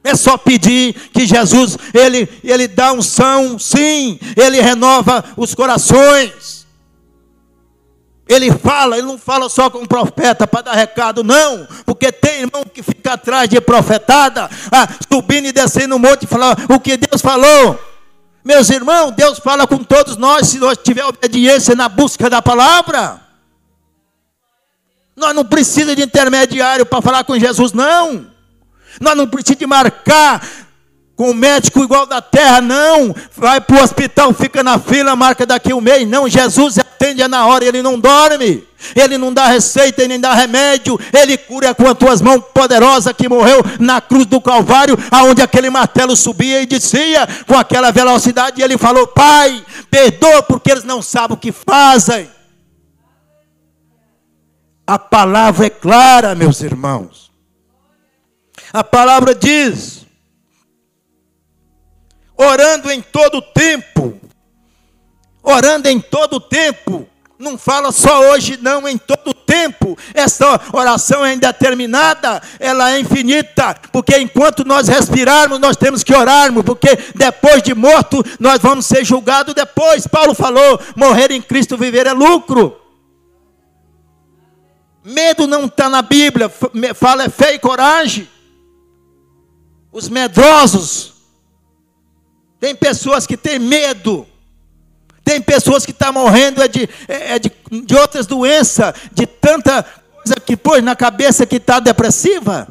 É 0.03 0.13
só 0.15 0.37
pedir 0.37 0.93
que 1.13 1.25
Jesus, 1.25 1.77
ele, 1.93 2.27
ele 2.43 2.67
dá 2.67 2.91
unção, 2.91 3.57
sim, 3.57 4.19
ele 4.35 4.59
renova 4.59 5.23
os 5.37 5.55
corações. 5.55 6.62
Ele 8.27 8.51
fala, 8.51 8.97
ele 8.97 9.07
não 9.07 9.17
fala 9.17 9.49
só 9.49 9.69
com 9.69 9.79
o 9.79 9.88
profeta 9.88 10.47
para 10.47 10.62
dar 10.62 10.73
recado, 10.73 11.23
não, 11.23 11.67
porque 11.86 12.12
tem 12.12 12.41
irmão 12.41 12.63
que 12.63 12.81
fica 12.81 13.13
atrás 13.13 13.49
de 13.49 13.59
profetada, 13.59 14.49
ah, 14.71 14.88
subindo 15.12 15.47
e 15.47 15.51
descendo 15.51 15.89
no 15.89 15.99
monte 15.99 16.23
e 16.23 16.27
falar 16.27 16.55
o 16.69 16.79
que 16.79 16.95
Deus 16.95 17.21
falou. 17.21 17.77
Meus 18.43 18.69
irmãos, 18.69 19.12
Deus 19.12 19.39
fala 19.39 19.67
com 19.67 19.77
todos 19.77 20.17
nós 20.17 20.47
se 20.47 20.57
nós 20.57 20.77
tiver 20.77 21.05
obediência 21.05 21.75
na 21.75 21.89
busca 21.89 22.29
da 22.29 22.41
palavra. 22.41 23.21
Nós 25.15 25.36
não 25.36 25.45
precisamos 25.45 25.95
de 25.95 26.03
intermediário 26.03 26.86
para 26.86 27.01
falar 27.01 27.23
com 27.23 27.38
Jesus, 27.38 27.71
não. 27.71 28.27
Nós 28.99 29.15
não 29.15 29.27
precisamos 29.27 29.59
de 29.59 29.67
marcar 29.67 30.45
com 31.15 31.29
o 31.29 31.33
médico 31.33 31.83
igual 31.83 32.05
da 32.05 32.21
terra, 32.21 32.59
não. 32.59 33.15
Vai 33.36 33.62
para 33.62 33.77
o 33.77 33.83
hospital, 33.83 34.33
fica 34.33 34.63
na 34.63 34.79
fila, 34.79 35.15
marca 35.15 35.45
daqui 35.45 35.73
um 35.73 35.81
mês. 35.81 36.07
Não, 36.07 36.27
Jesus 36.27 36.77
atende 37.03 37.27
na 37.27 37.45
hora, 37.45 37.65
ele 37.65 37.81
não 37.81 37.99
dorme. 37.99 38.65
Ele 38.95 39.17
não 39.17 39.33
dá 39.33 39.47
receita, 39.47 40.07
nem 40.07 40.19
dá 40.19 40.33
remédio. 40.33 40.99
Ele 41.13 41.37
cura 41.37 41.73
com 41.73 41.87
as 41.87 41.97
tuas 41.97 42.21
mãos 42.21 42.43
poderosas 42.53 43.13
que 43.13 43.29
morreu 43.29 43.61
na 43.79 44.01
cruz 44.01 44.25
do 44.25 44.41
Calvário, 44.41 44.97
aonde 45.11 45.41
aquele 45.41 45.69
martelo 45.69 46.15
subia 46.15 46.61
e 46.61 46.65
descia 46.65 47.27
com 47.47 47.57
aquela 47.57 47.91
velocidade. 47.91 48.59
E 48.59 48.63
ele 48.63 48.77
falou: 48.77 49.07
Pai, 49.07 49.63
perdoa 49.89 50.43
porque 50.43 50.71
eles 50.71 50.83
não 50.83 51.01
sabem 51.01 51.35
o 51.35 51.39
que 51.39 51.51
fazem. 51.51 52.29
A 54.85 54.99
palavra 54.99 55.67
é 55.67 55.69
clara, 55.69 56.35
meus 56.35 56.61
irmãos. 56.61 57.31
A 58.73 58.83
palavra 58.83 59.33
diz: 59.33 60.05
orando 62.35 62.91
em 62.91 63.01
todo 63.01 63.41
tempo, 63.41 64.19
orando 65.43 65.89
em 65.89 65.99
todo 65.99 66.39
tempo, 66.39 67.08
não 67.38 67.58
fala 67.58 67.91
só 67.91 68.32
hoje, 68.32 68.58
não, 68.62 68.88
em 68.88 68.97
todo 68.97 69.34
tempo. 69.34 69.97
Essa 70.13 70.60
oração 70.71 71.25
é 71.25 71.34
indeterminada, 71.34 72.41
ela 72.60 72.91
é 72.91 72.99
infinita, 72.99 73.75
porque 73.91 74.17
enquanto 74.17 74.63
nós 74.63 74.88
respirarmos, 74.88 75.60
nós 75.60 75.75
temos 75.75 76.03
que 76.03 76.15
orarmos, 76.15 76.63
porque 76.63 76.97
depois 77.13 77.62
de 77.62 77.75
morto, 77.75 78.23
nós 78.39 78.60
vamos 78.60 78.86
ser 78.86 79.03
julgados 79.03 79.53
depois. 79.53 80.08
Paulo 80.08 80.34
falou: 80.34 80.79
morrer 80.95 81.32
em 81.32 81.41
Cristo, 81.41 81.77
viver 81.77 82.08
é 82.08 82.13
lucro. 82.13 82.79
Medo 85.03 85.45
não 85.45 85.65
está 85.65 85.89
na 85.89 86.01
Bíblia, 86.01 86.49
fala 86.95 87.23
é 87.23 87.29
fé 87.29 87.53
e 87.53 87.60
coragem. 87.60 88.29
Os 89.91 90.08
medrosos, 90.08 91.13
tem 92.60 92.73
pessoas 92.73 93.27
que 93.27 93.36
têm 93.36 93.60
medo 93.60 94.25
tem 95.23 95.41
pessoas 95.41 95.86
que 95.86 95.91
estão 95.91 96.13
tá 96.13 96.19
morrendo 96.19 96.62
é 96.62 96.67
de, 96.67 96.89
é, 97.07 97.36
é 97.36 97.39
de, 97.39 97.51
de 97.86 97.95
outras 97.95 98.27
doenças, 98.27 98.93
de 99.12 99.25
tanta 99.25 99.83
coisa 99.83 100.36
que 100.39 100.57
pôs 100.57 100.83
na 100.83 100.95
cabeça 100.95 101.45
que 101.45 101.55
está 101.55 101.79
depressiva. 101.79 102.67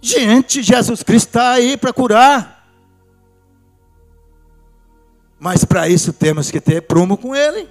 Gente, 0.00 0.62
Jesus 0.62 1.02
Cristo 1.02 1.28
está 1.28 1.50
aí 1.50 1.76
para 1.76 1.92
curar. 1.92 2.56
Mas 5.38 5.64
para 5.64 5.88
isso 5.88 6.12
temos 6.12 6.50
que 6.50 6.60
ter 6.60 6.82
prumo 6.82 7.16
com 7.16 7.34
Ele, 7.34 7.68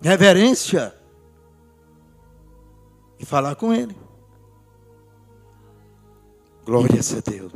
reverência, 0.00 0.94
e 3.18 3.24
falar 3.24 3.54
com 3.56 3.72
Ele. 3.72 3.96
Glória 6.64 7.00
a 7.00 7.30
Deus. 7.30 7.52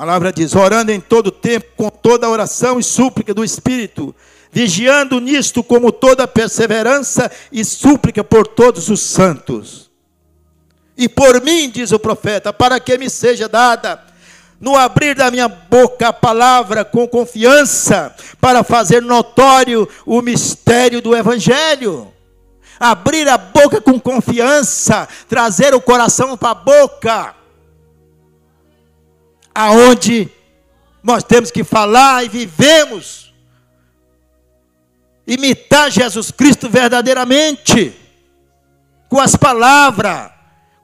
A 0.00 0.02
palavra 0.02 0.32
diz: 0.32 0.54
orando 0.54 0.90
em 0.90 0.98
todo 0.98 1.30
tempo, 1.30 1.66
com 1.76 1.90
toda 1.90 2.26
oração 2.26 2.80
e 2.80 2.82
súplica 2.82 3.34
do 3.34 3.44
Espírito, 3.44 4.14
vigiando 4.50 5.20
nisto 5.20 5.62
como 5.62 5.92
toda 5.92 6.26
perseverança 6.26 7.30
e 7.52 7.62
súplica 7.62 8.24
por 8.24 8.46
todos 8.46 8.88
os 8.88 8.98
santos. 9.02 9.90
E 10.96 11.06
por 11.06 11.42
mim, 11.42 11.68
diz 11.68 11.92
o 11.92 11.98
profeta, 11.98 12.50
para 12.50 12.80
que 12.80 12.96
me 12.96 13.10
seja 13.10 13.46
dada 13.46 14.02
no 14.58 14.74
abrir 14.74 15.14
da 15.14 15.30
minha 15.30 15.48
boca 15.48 16.08
a 16.08 16.14
palavra 16.14 16.82
com 16.82 17.06
confiança, 17.06 18.14
para 18.40 18.64
fazer 18.64 19.02
notório 19.02 19.86
o 20.06 20.22
mistério 20.22 21.02
do 21.02 21.14
Evangelho. 21.14 22.10
Abrir 22.78 23.28
a 23.28 23.36
boca 23.36 23.82
com 23.82 24.00
confiança, 24.00 25.06
trazer 25.28 25.74
o 25.74 25.80
coração 25.82 26.38
para 26.38 26.52
a 26.52 26.54
boca 26.54 27.39
aonde 29.54 30.28
nós 31.02 31.24
temos 31.24 31.50
que 31.50 31.64
falar 31.64 32.24
e 32.24 32.28
vivemos 32.28 33.34
imitar 35.26 35.90
Jesus 35.90 36.30
Cristo 36.30 36.68
verdadeiramente 36.68 37.96
com 39.08 39.20
as 39.20 39.34
palavras, 39.36 40.30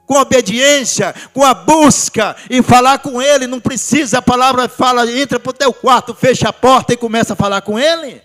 com 0.05 0.17
a 0.17 0.21
obediência, 0.21 1.13
com 1.33 1.43
a 1.43 1.53
busca 1.53 2.35
e 2.49 2.61
falar 2.61 2.99
com 2.99 3.21
Ele. 3.21 3.47
Não 3.47 3.59
precisa, 3.59 4.19
a 4.19 4.21
palavra 4.21 4.67
fala, 4.67 5.09
entra 5.11 5.39
para 5.39 5.49
o 5.49 5.53
teu 5.53 5.73
quarto, 5.73 6.13
fecha 6.13 6.49
a 6.49 6.53
porta 6.53 6.93
e 6.93 6.97
começa 6.97 7.33
a 7.33 7.35
falar 7.35 7.61
com 7.61 7.77
Ele. 7.77 8.21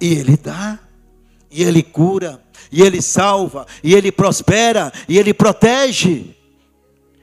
E 0.00 0.14
Ele 0.14 0.36
dá, 0.36 0.78
e 1.50 1.62
Ele 1.62 1.82
cura, 1.82 2.42
e 2.72 2.82
Ele 2.82 3.02
salva, 3.02 3.66
e 3.84 3.94
Ele 3.94 4.10
prospera, 4.10 4.90
e 5.06 5.18
Ele 5.18 5.34
protege. 5.34 6.34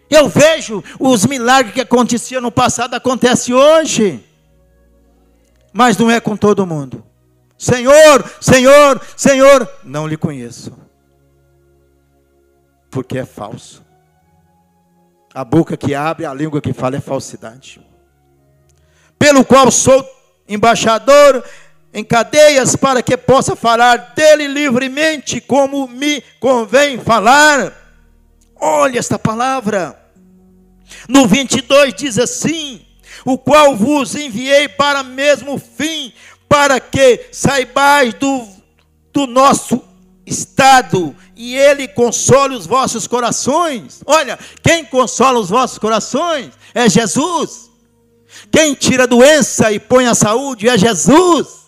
Eu 0.10 0.30
vejo 0.30 0.84
os 1.00 1.26
milagres 1.26 1.74
que 1.74 1.82
aconteciam 1.82 2.42
no 2.42 2.52
passado 2.52 2.94
acontece 2.94 3.54
hoje. 3.54 4.24
Mas 5.74 5.98
não 5.98 6.10
é 6.10 6.20
com 6.20 6.38
todo 6.38 6.66
mundo. 6.66 7.04
Senhor, 7.58 8.24
Senhor, 8.40 9.02
Senhor, 9.18 9.70
não 9.84 10.08
lhe 10.08 10.18
conheço. 10.18 10.72
Porque 12.90 13.18
é 13.18 13.26
falso. 13.26 13.84
A 15.34 15.44
boca 15.44 15.78
que 15.78 15.94
abre, 15.94 16.26
a 16.26 16.34
língua 16.34 16.62
que 16.62 16.74
fala 16.74 16.96
é 16.96 17.02
falsidade. 17.02 17.82
Pelo 19.18 19.46
qual 19.46 19.70
sou 19.70 20.08
embaixador 20.48 21.44
em 21.94 22.04
cadeias 22.04 22.76
para 22.76 23.02
que 23.02 23.18
possa 23.18 23.56
falar 23.56 24.14
dele 24.16 24.48
livremente, 24.48 25.42
como 25.42 25.88
me 25.88 26.22
convém 26.40 27.00
falar. 27.00 27.74
Olha 28.56 29.00
esta 29.00 29.18
palavra. 29.18 30.00
No 31.08 31.28
22 31.28 31.94
diz 31.94 32.20
assim: 32.20 32.86
O 33.26 33.38
qual 33.38 33.76
vos 33.76 34.16
enviei 34.16 34.68
para 34.68 35.04
mesmo 35.04 35.58
fim, 35.58 36.14
para 36.48 36.80
que 36.80 37.28
saibais 37.32 38.14
do, 38.14 38.48
do 39.12 39.26
nosso 39.26 39.84
estado 40.26 41.16
e 41.36 41.56
ele 41.56 41.88
console 41.88 42.56
os 42.56 42.68
vossos 42.68 43.08
corações. 43.08 44.02
Olha, 44.06 44.38
quem 44.62 44.86
consola 44.86 45.40
os 45.40 45.50
vossos 45.50 45.80
corações 45.80 46.52
é 46.74 46.88
Jesus. 46.88 47.70
Quem 48.52 48.74
tira 48.74 49.04
a 49.04 49.08
doença 49.08 49.72
e 49.72 49.80
põe 49.80 50.06
a 50.06 50.14
saúde 50.14 50.68
é 50.68 50.78
Jesus. 50.78 51.59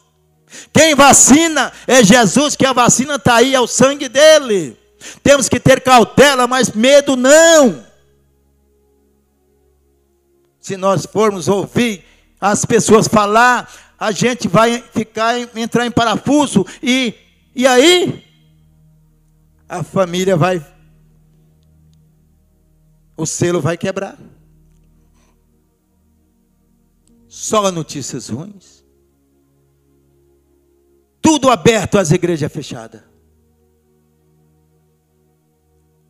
Quem 0.73 0.95
vacina 0.95 1.71
é 1.87 2.03
Jesus, 2.03 2.55
que 2.55 2.65
a 2.65 2.73
vacina 2.73 3.15
está 3.15 3.35
aí, 3.35 3.55
é 3.55 3.59
o 3.59 3.67
sangue 3.67 4.09
dele. 4.09 4.77
Temos 5.23 5.49
que 5.49 5.59
ter 5.59 5.81
cautela, 5.81 6.47
mas 6.47 6.71
medo 6.71 7.15
não. 7.15 7.85
Se 10.59 10.77
nós 10.77 11.05
formos 11.05 11.47
ouvir 11.47 12.03
as 12.39 12.65
pessoas 12.65 13.07
falar, 13.07 13.71
a 13.99 14.11
gente 14.11 14.47
vai 14.47 14.81
ficar, 14.93 15.39
entrar 15.55 15.85
em 15.85 15.91
parafuso 15.91 16.65
e, 16.81 17.13
e 17.55 17.65
aí 17.65 18.23
a 19.69 19.83
família 19.83 20.35
vai, 20.35 20.65
o 23.15 23.25
selo 23.25 23.61
vai 23.61 23.77
quebrar. 23.77 24.17
Só 27.27 27.71
notícias 27.71 28.27
ruins. 28.27 28.80
Tudo 31.21 31.49
aberto, 31.49 31.97
as 31.97 32.11
igrejas 32.11 32.51
fechadas. 32.51 33.03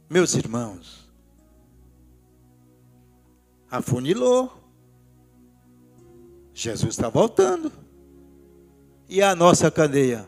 Meus 0.09 0.33
irmãos, 0.35 1.11
afunilou. 3.69 4.51
Jesus 6.53 6.93
está 6.95 7.09
voltando. 7.09 7.71
E 9.07 9.21
a 9.21 9.35
nossa 9.35 9.69
cadeia? 9.69 10.27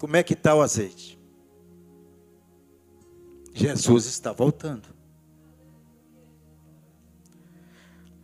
Como 0.00 0.16
é 0.16 0.22
que 0.22 0.34
está 0.34 0.54
o 0.54 0.62
azeite? 0.62 1.18
Jesus 3.52 4.06
está 4.06 4.32
voltando. 4.32 4.97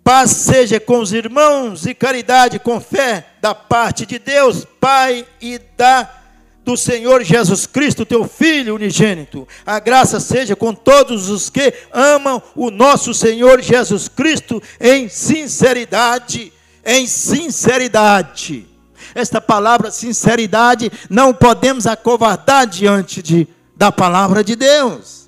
Paz 0.04 0.32
seja 0.32 0.78
com 0.78 0.98
os 0.98 1.14
irmãos 1.14 1.86
e 1.86 1.94
caridade 1.94 2.58
com 2.58 2.78
fé 2.78 3.26
da 3.40 3.54
parte 3.54 4.04
de 4.04 4.18
Deus, 4.18 4.66
Pai 4.78 5.26
e 5.40 5.58
da 5.78 6.20
do 6.62 6.76
Senhor 6.76 7.22
Jesus 7.22 7.66
Cristo, 7.66 8.06
teu 8.06 8.26
Filho 8.26 8.74
unigênito. 8.74 9.46
A 9.66 9.78
graça 9.78 10.18
seja 10.18 10.56
com 10.56 10.74
todos 10.74 11.28
os 11.28 11.50
que 11.50 11.72
amam 11.92 12.42
o 12.54 12.70
nosso 12.70 13.12
Senhor 13.12 13.60
Jesus 13.60 14.08
Cristo 14.08 14.62
em 14.80 15.08
sinceridade, 15.08 16.52
em 16.84 17.06
sinceridade. 17.06 18.66
Esta 19.14 19.40
palavra 19.40 19.90
sinceridade 19.90 20.90
não 21.10 21.34
podemos 21.34 21.86
acovardar 21.86 22.66
diante 22.66 23.22
de, 23.22 23.46
da 23.76 23.92
palavra 23.92 24.42
de 24.42 24.56
Deus. 24.56 25.23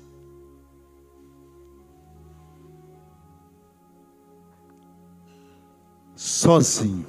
Sozinho, 6.37 7.07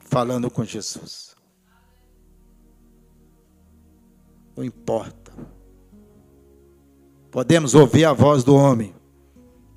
falando 0.00 0.50
com 0.50 0.64
Jesus. 0.64 1.36
Não 4.56 4.64
importa. 4.64 5.32
Podemos 7.30 7.76
ouvir 7.76 8.04
a 8.04 8.12
voz 8.12 8.42
do 8.42 8.56
homem, 8.56 8.92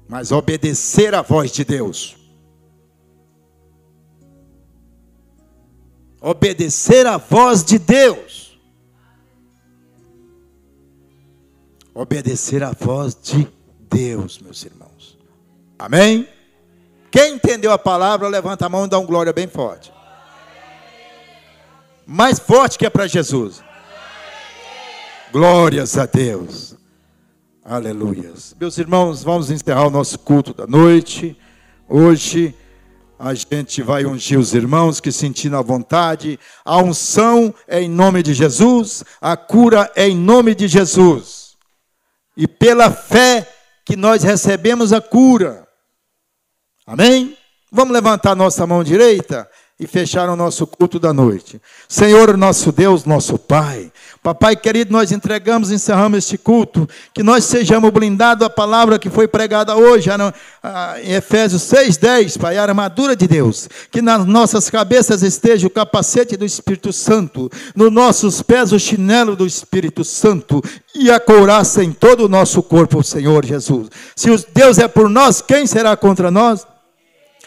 mas 0.10 0.32
obedecer 0.32 1.14
à 1.14 1.22
voz 1.22 1.52
de 1.52 1.64
Deus. 1.64 2.18
Obedecer 6.20 7.06
à 7.06 7.18
voz 7.18 7.64
de 7.64 7.78
Deus. 7.78 8.60
Obedecer 11.94 12.64
à 12.64 12.72
voz 12.72 13.14
de 13.14 13.48
Deus, 13.88 14.40
meus 14.40 14.64
irmãos. 14.64 15.20
Amém? 15.78 16.28
Quem 17.12 17.36
entendeu 17.36 17.72
a 17.74 17.78
palavra, 17.78 18.30
levanta 18.30 18.66
a 18.66 18.70
mão 18.70 18.86
e 18.86 18.90
dá 18.90 18.98
um 18.98 19.06
glória 19.06 19.34
bem 19.34 19.48
forte. 19.48 19.92
Mais 22.06 22.40
forte 22.40 22.78
que 22.78 22.86
é 22.86 22.90
para 22.90 23.06
Jesus. 23.06 23.62
Glórias 25.32 25.98
a 25.98 26.06
Deus. 26.06 26.76
Aleluias. 27.64 28.56
Meus 28.60 28.78
irmãos, 28.78 29.24
vamos 29.24 29.52
encerrar 29.52 29.88
o 29.88 29.92
nosso 29.92 30.18
culto 30.20 30.54
da 30.54 30.66
noite. 30.66 31.38
Hoje 31.88 32.56
a 33.20 33.34
gente 33.34 33.82
vai 33.82 34.06
ungir 34.06 34.40
os 34.40 34.54
irmãos 34.54 35.00
que 35.00 35.12
sentindo 35.12 35.56
a 35.56 35.62
vontade. 35.62 36.40
A 36.66 36.78
unção 36.78 37.54
é 37.68 37.82
em 37.82 37.90
nome 37.90 38.24
de 38.24 38.34
Jesus, 38.34 39.04
a 39.22 39.38
cura 39.38 39.92
é 39.96 40.08
em 40.08 40.16
nome 40.16 40.56
de 40.56 40.68
Jesus. 40.68 41.56
E 42.36 42.48
pela 42.48 42.90
fé 42.90 43.48
que 43.86 43.96
nós 43.96 44.24
recebemos 44.24 44.92
a 44.92 45.00
cura. 45.00 45.68
Amém? 46.86 47.38
Vamos 47.72 47.94
levantar 47.94 48.36
nossa 48.36 48.68
mão 48.68 48.84
direita 48.84 49.50
e 49.80 49.88
fechar 49.88 50.30
o 50.30 50.36
nosso 50.36 50.68
culto 50.68 51.00
da 51.00 51.12
noite. 51.12 51.60
Senhor, 51.88 52.38
nosso 52.38 52.72
Deus, 52.72 53.06
nosso 53.06 53.38
Pai, 53.40 53.92
Papai 54.22 54.56
querido, 54.56 54.94
nós 54.94 55.12
entregamos, 55.12 55.72
encerramos 55.72 56.20
este 56.20 56.38
culto, 56.38 56.88
que 57.12 57.24
nós 57.24 57.44
sejamos 57.46 57.90
blindados 57.90 58.46
a 58.46 58.50
palavra 58.52 59.00
que 59.00 59.10
foi 59.10 59.28
pregada 59.28 59.76
hoje, 59.76 60.12
em 61.04 61.14
Efésios 61.14 61.64
6,10, 61.64 62.40
Pai, 62.40 62.56
a 62.56 62.62
armadura 62.62 63.16
de 63.16 63.28
Deus, 63.28 63.68
que 63.90 64.00
nas 64.00 64.24
nossas 64.24 64.70
cabeças 64.70 65.24
esteja 65.24 65.66
o 65.66 65.72
capacete 65.72 66.38
do 66.38 66.46
Espírito 66.46 66.94
Santo, 66.94 67.50
nos 67.76 67.92
nossos 67.92 68.44
pés 68.44 68.72
o 68.72 68.78
chinelo 68.78 69.36
do 69.36 69.48
Espírito 69.48 70.04
Santo, 70.04 70.62
e 70.94 71.10
a 71.10 71.20
couraça 71.20 71.84
em 71.84 71.92
todo 71.92 72.26
o 72.26 72.30
nosso 72.30 72.62
corpo, 72.62 73.02
Senhor 73.02 73.44
Jesus. 73.44 73.90
Se 74.16 74.30
Deus 74.54 74.78
é 74.78 74.88
por 74.88 75.10
nós, 75.10 75.42
quem 75.42 75.66
será 75.66 75.98
contra 75.98 76.30
nós? 76.30 76.68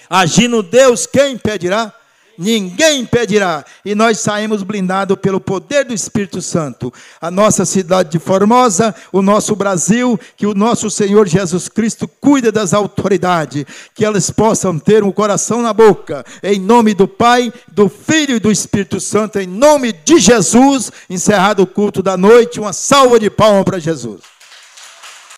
Agindo 0.09 0.62
Deus, 0.62 1.07
quem 1.07 1.33
impedirá? 1.33 1.93
ninguém 2.38 3.01
impedirá. 3.01 3.64
E 3.85 3.95
nós 3.95 4.21
saímos 4.21 4.62
blindados 4.62 5.17
pelo 5.19 5.40
poder 5.40 5.85
do 5.85 5.95
Espírito 5.95 6.40
Santo. 6.40 6.93
A 7.21 7.31
nossa 7.31 7.64
cidade 7.64 8.11
de 8.11 8.19
Formosa, 8.19 8.95
o 9.12 9.23
nosso 9.23 9.55
Brasil, 9.57 10.19
que 10.37 10.47
o 10.47 10.55
nosso 10.55 10.90
Senhor 10.90 11.27
Jesus 11.27 11.69
Cristo 11.69 12.09
cuida 12.21 12.51
das 12.51 12.75
autoridades, 12.75 13.64
que 13.95 14.05
elas 14.05 14.31
possam 14.31 14.79
ter 14.79 15.03
um 15.03 15.12
coração 15.12 15.62
na 15.62 15.73
boca. 15.73 16.25
Em 16.43 16.59
nome 16.61 16.95
do 16.95 17.09
Pai, 17.09 17.53
do 17.69 17.88
Filho 17.88 18.37
e 18.37 18.40
do 18.40 18.51
Espírito 18.51 19.01
Santo, 19.01 19.38
em 19.38 19.47
nome 19.47 19.93
de 19.93 20.19
Jesus, 20.19 20.90
encerrado 21.09 21.62
o 21.62 21.67
culto 21.67 22.03
da 22.03 22.17
noite, 22.17 22.61
uma 22.61 22.73
salva 22.73 23.19
de 23.19 23.31
palmas 23.31 23.64
para 23.64 23.79
Jesus. 23.79 24.34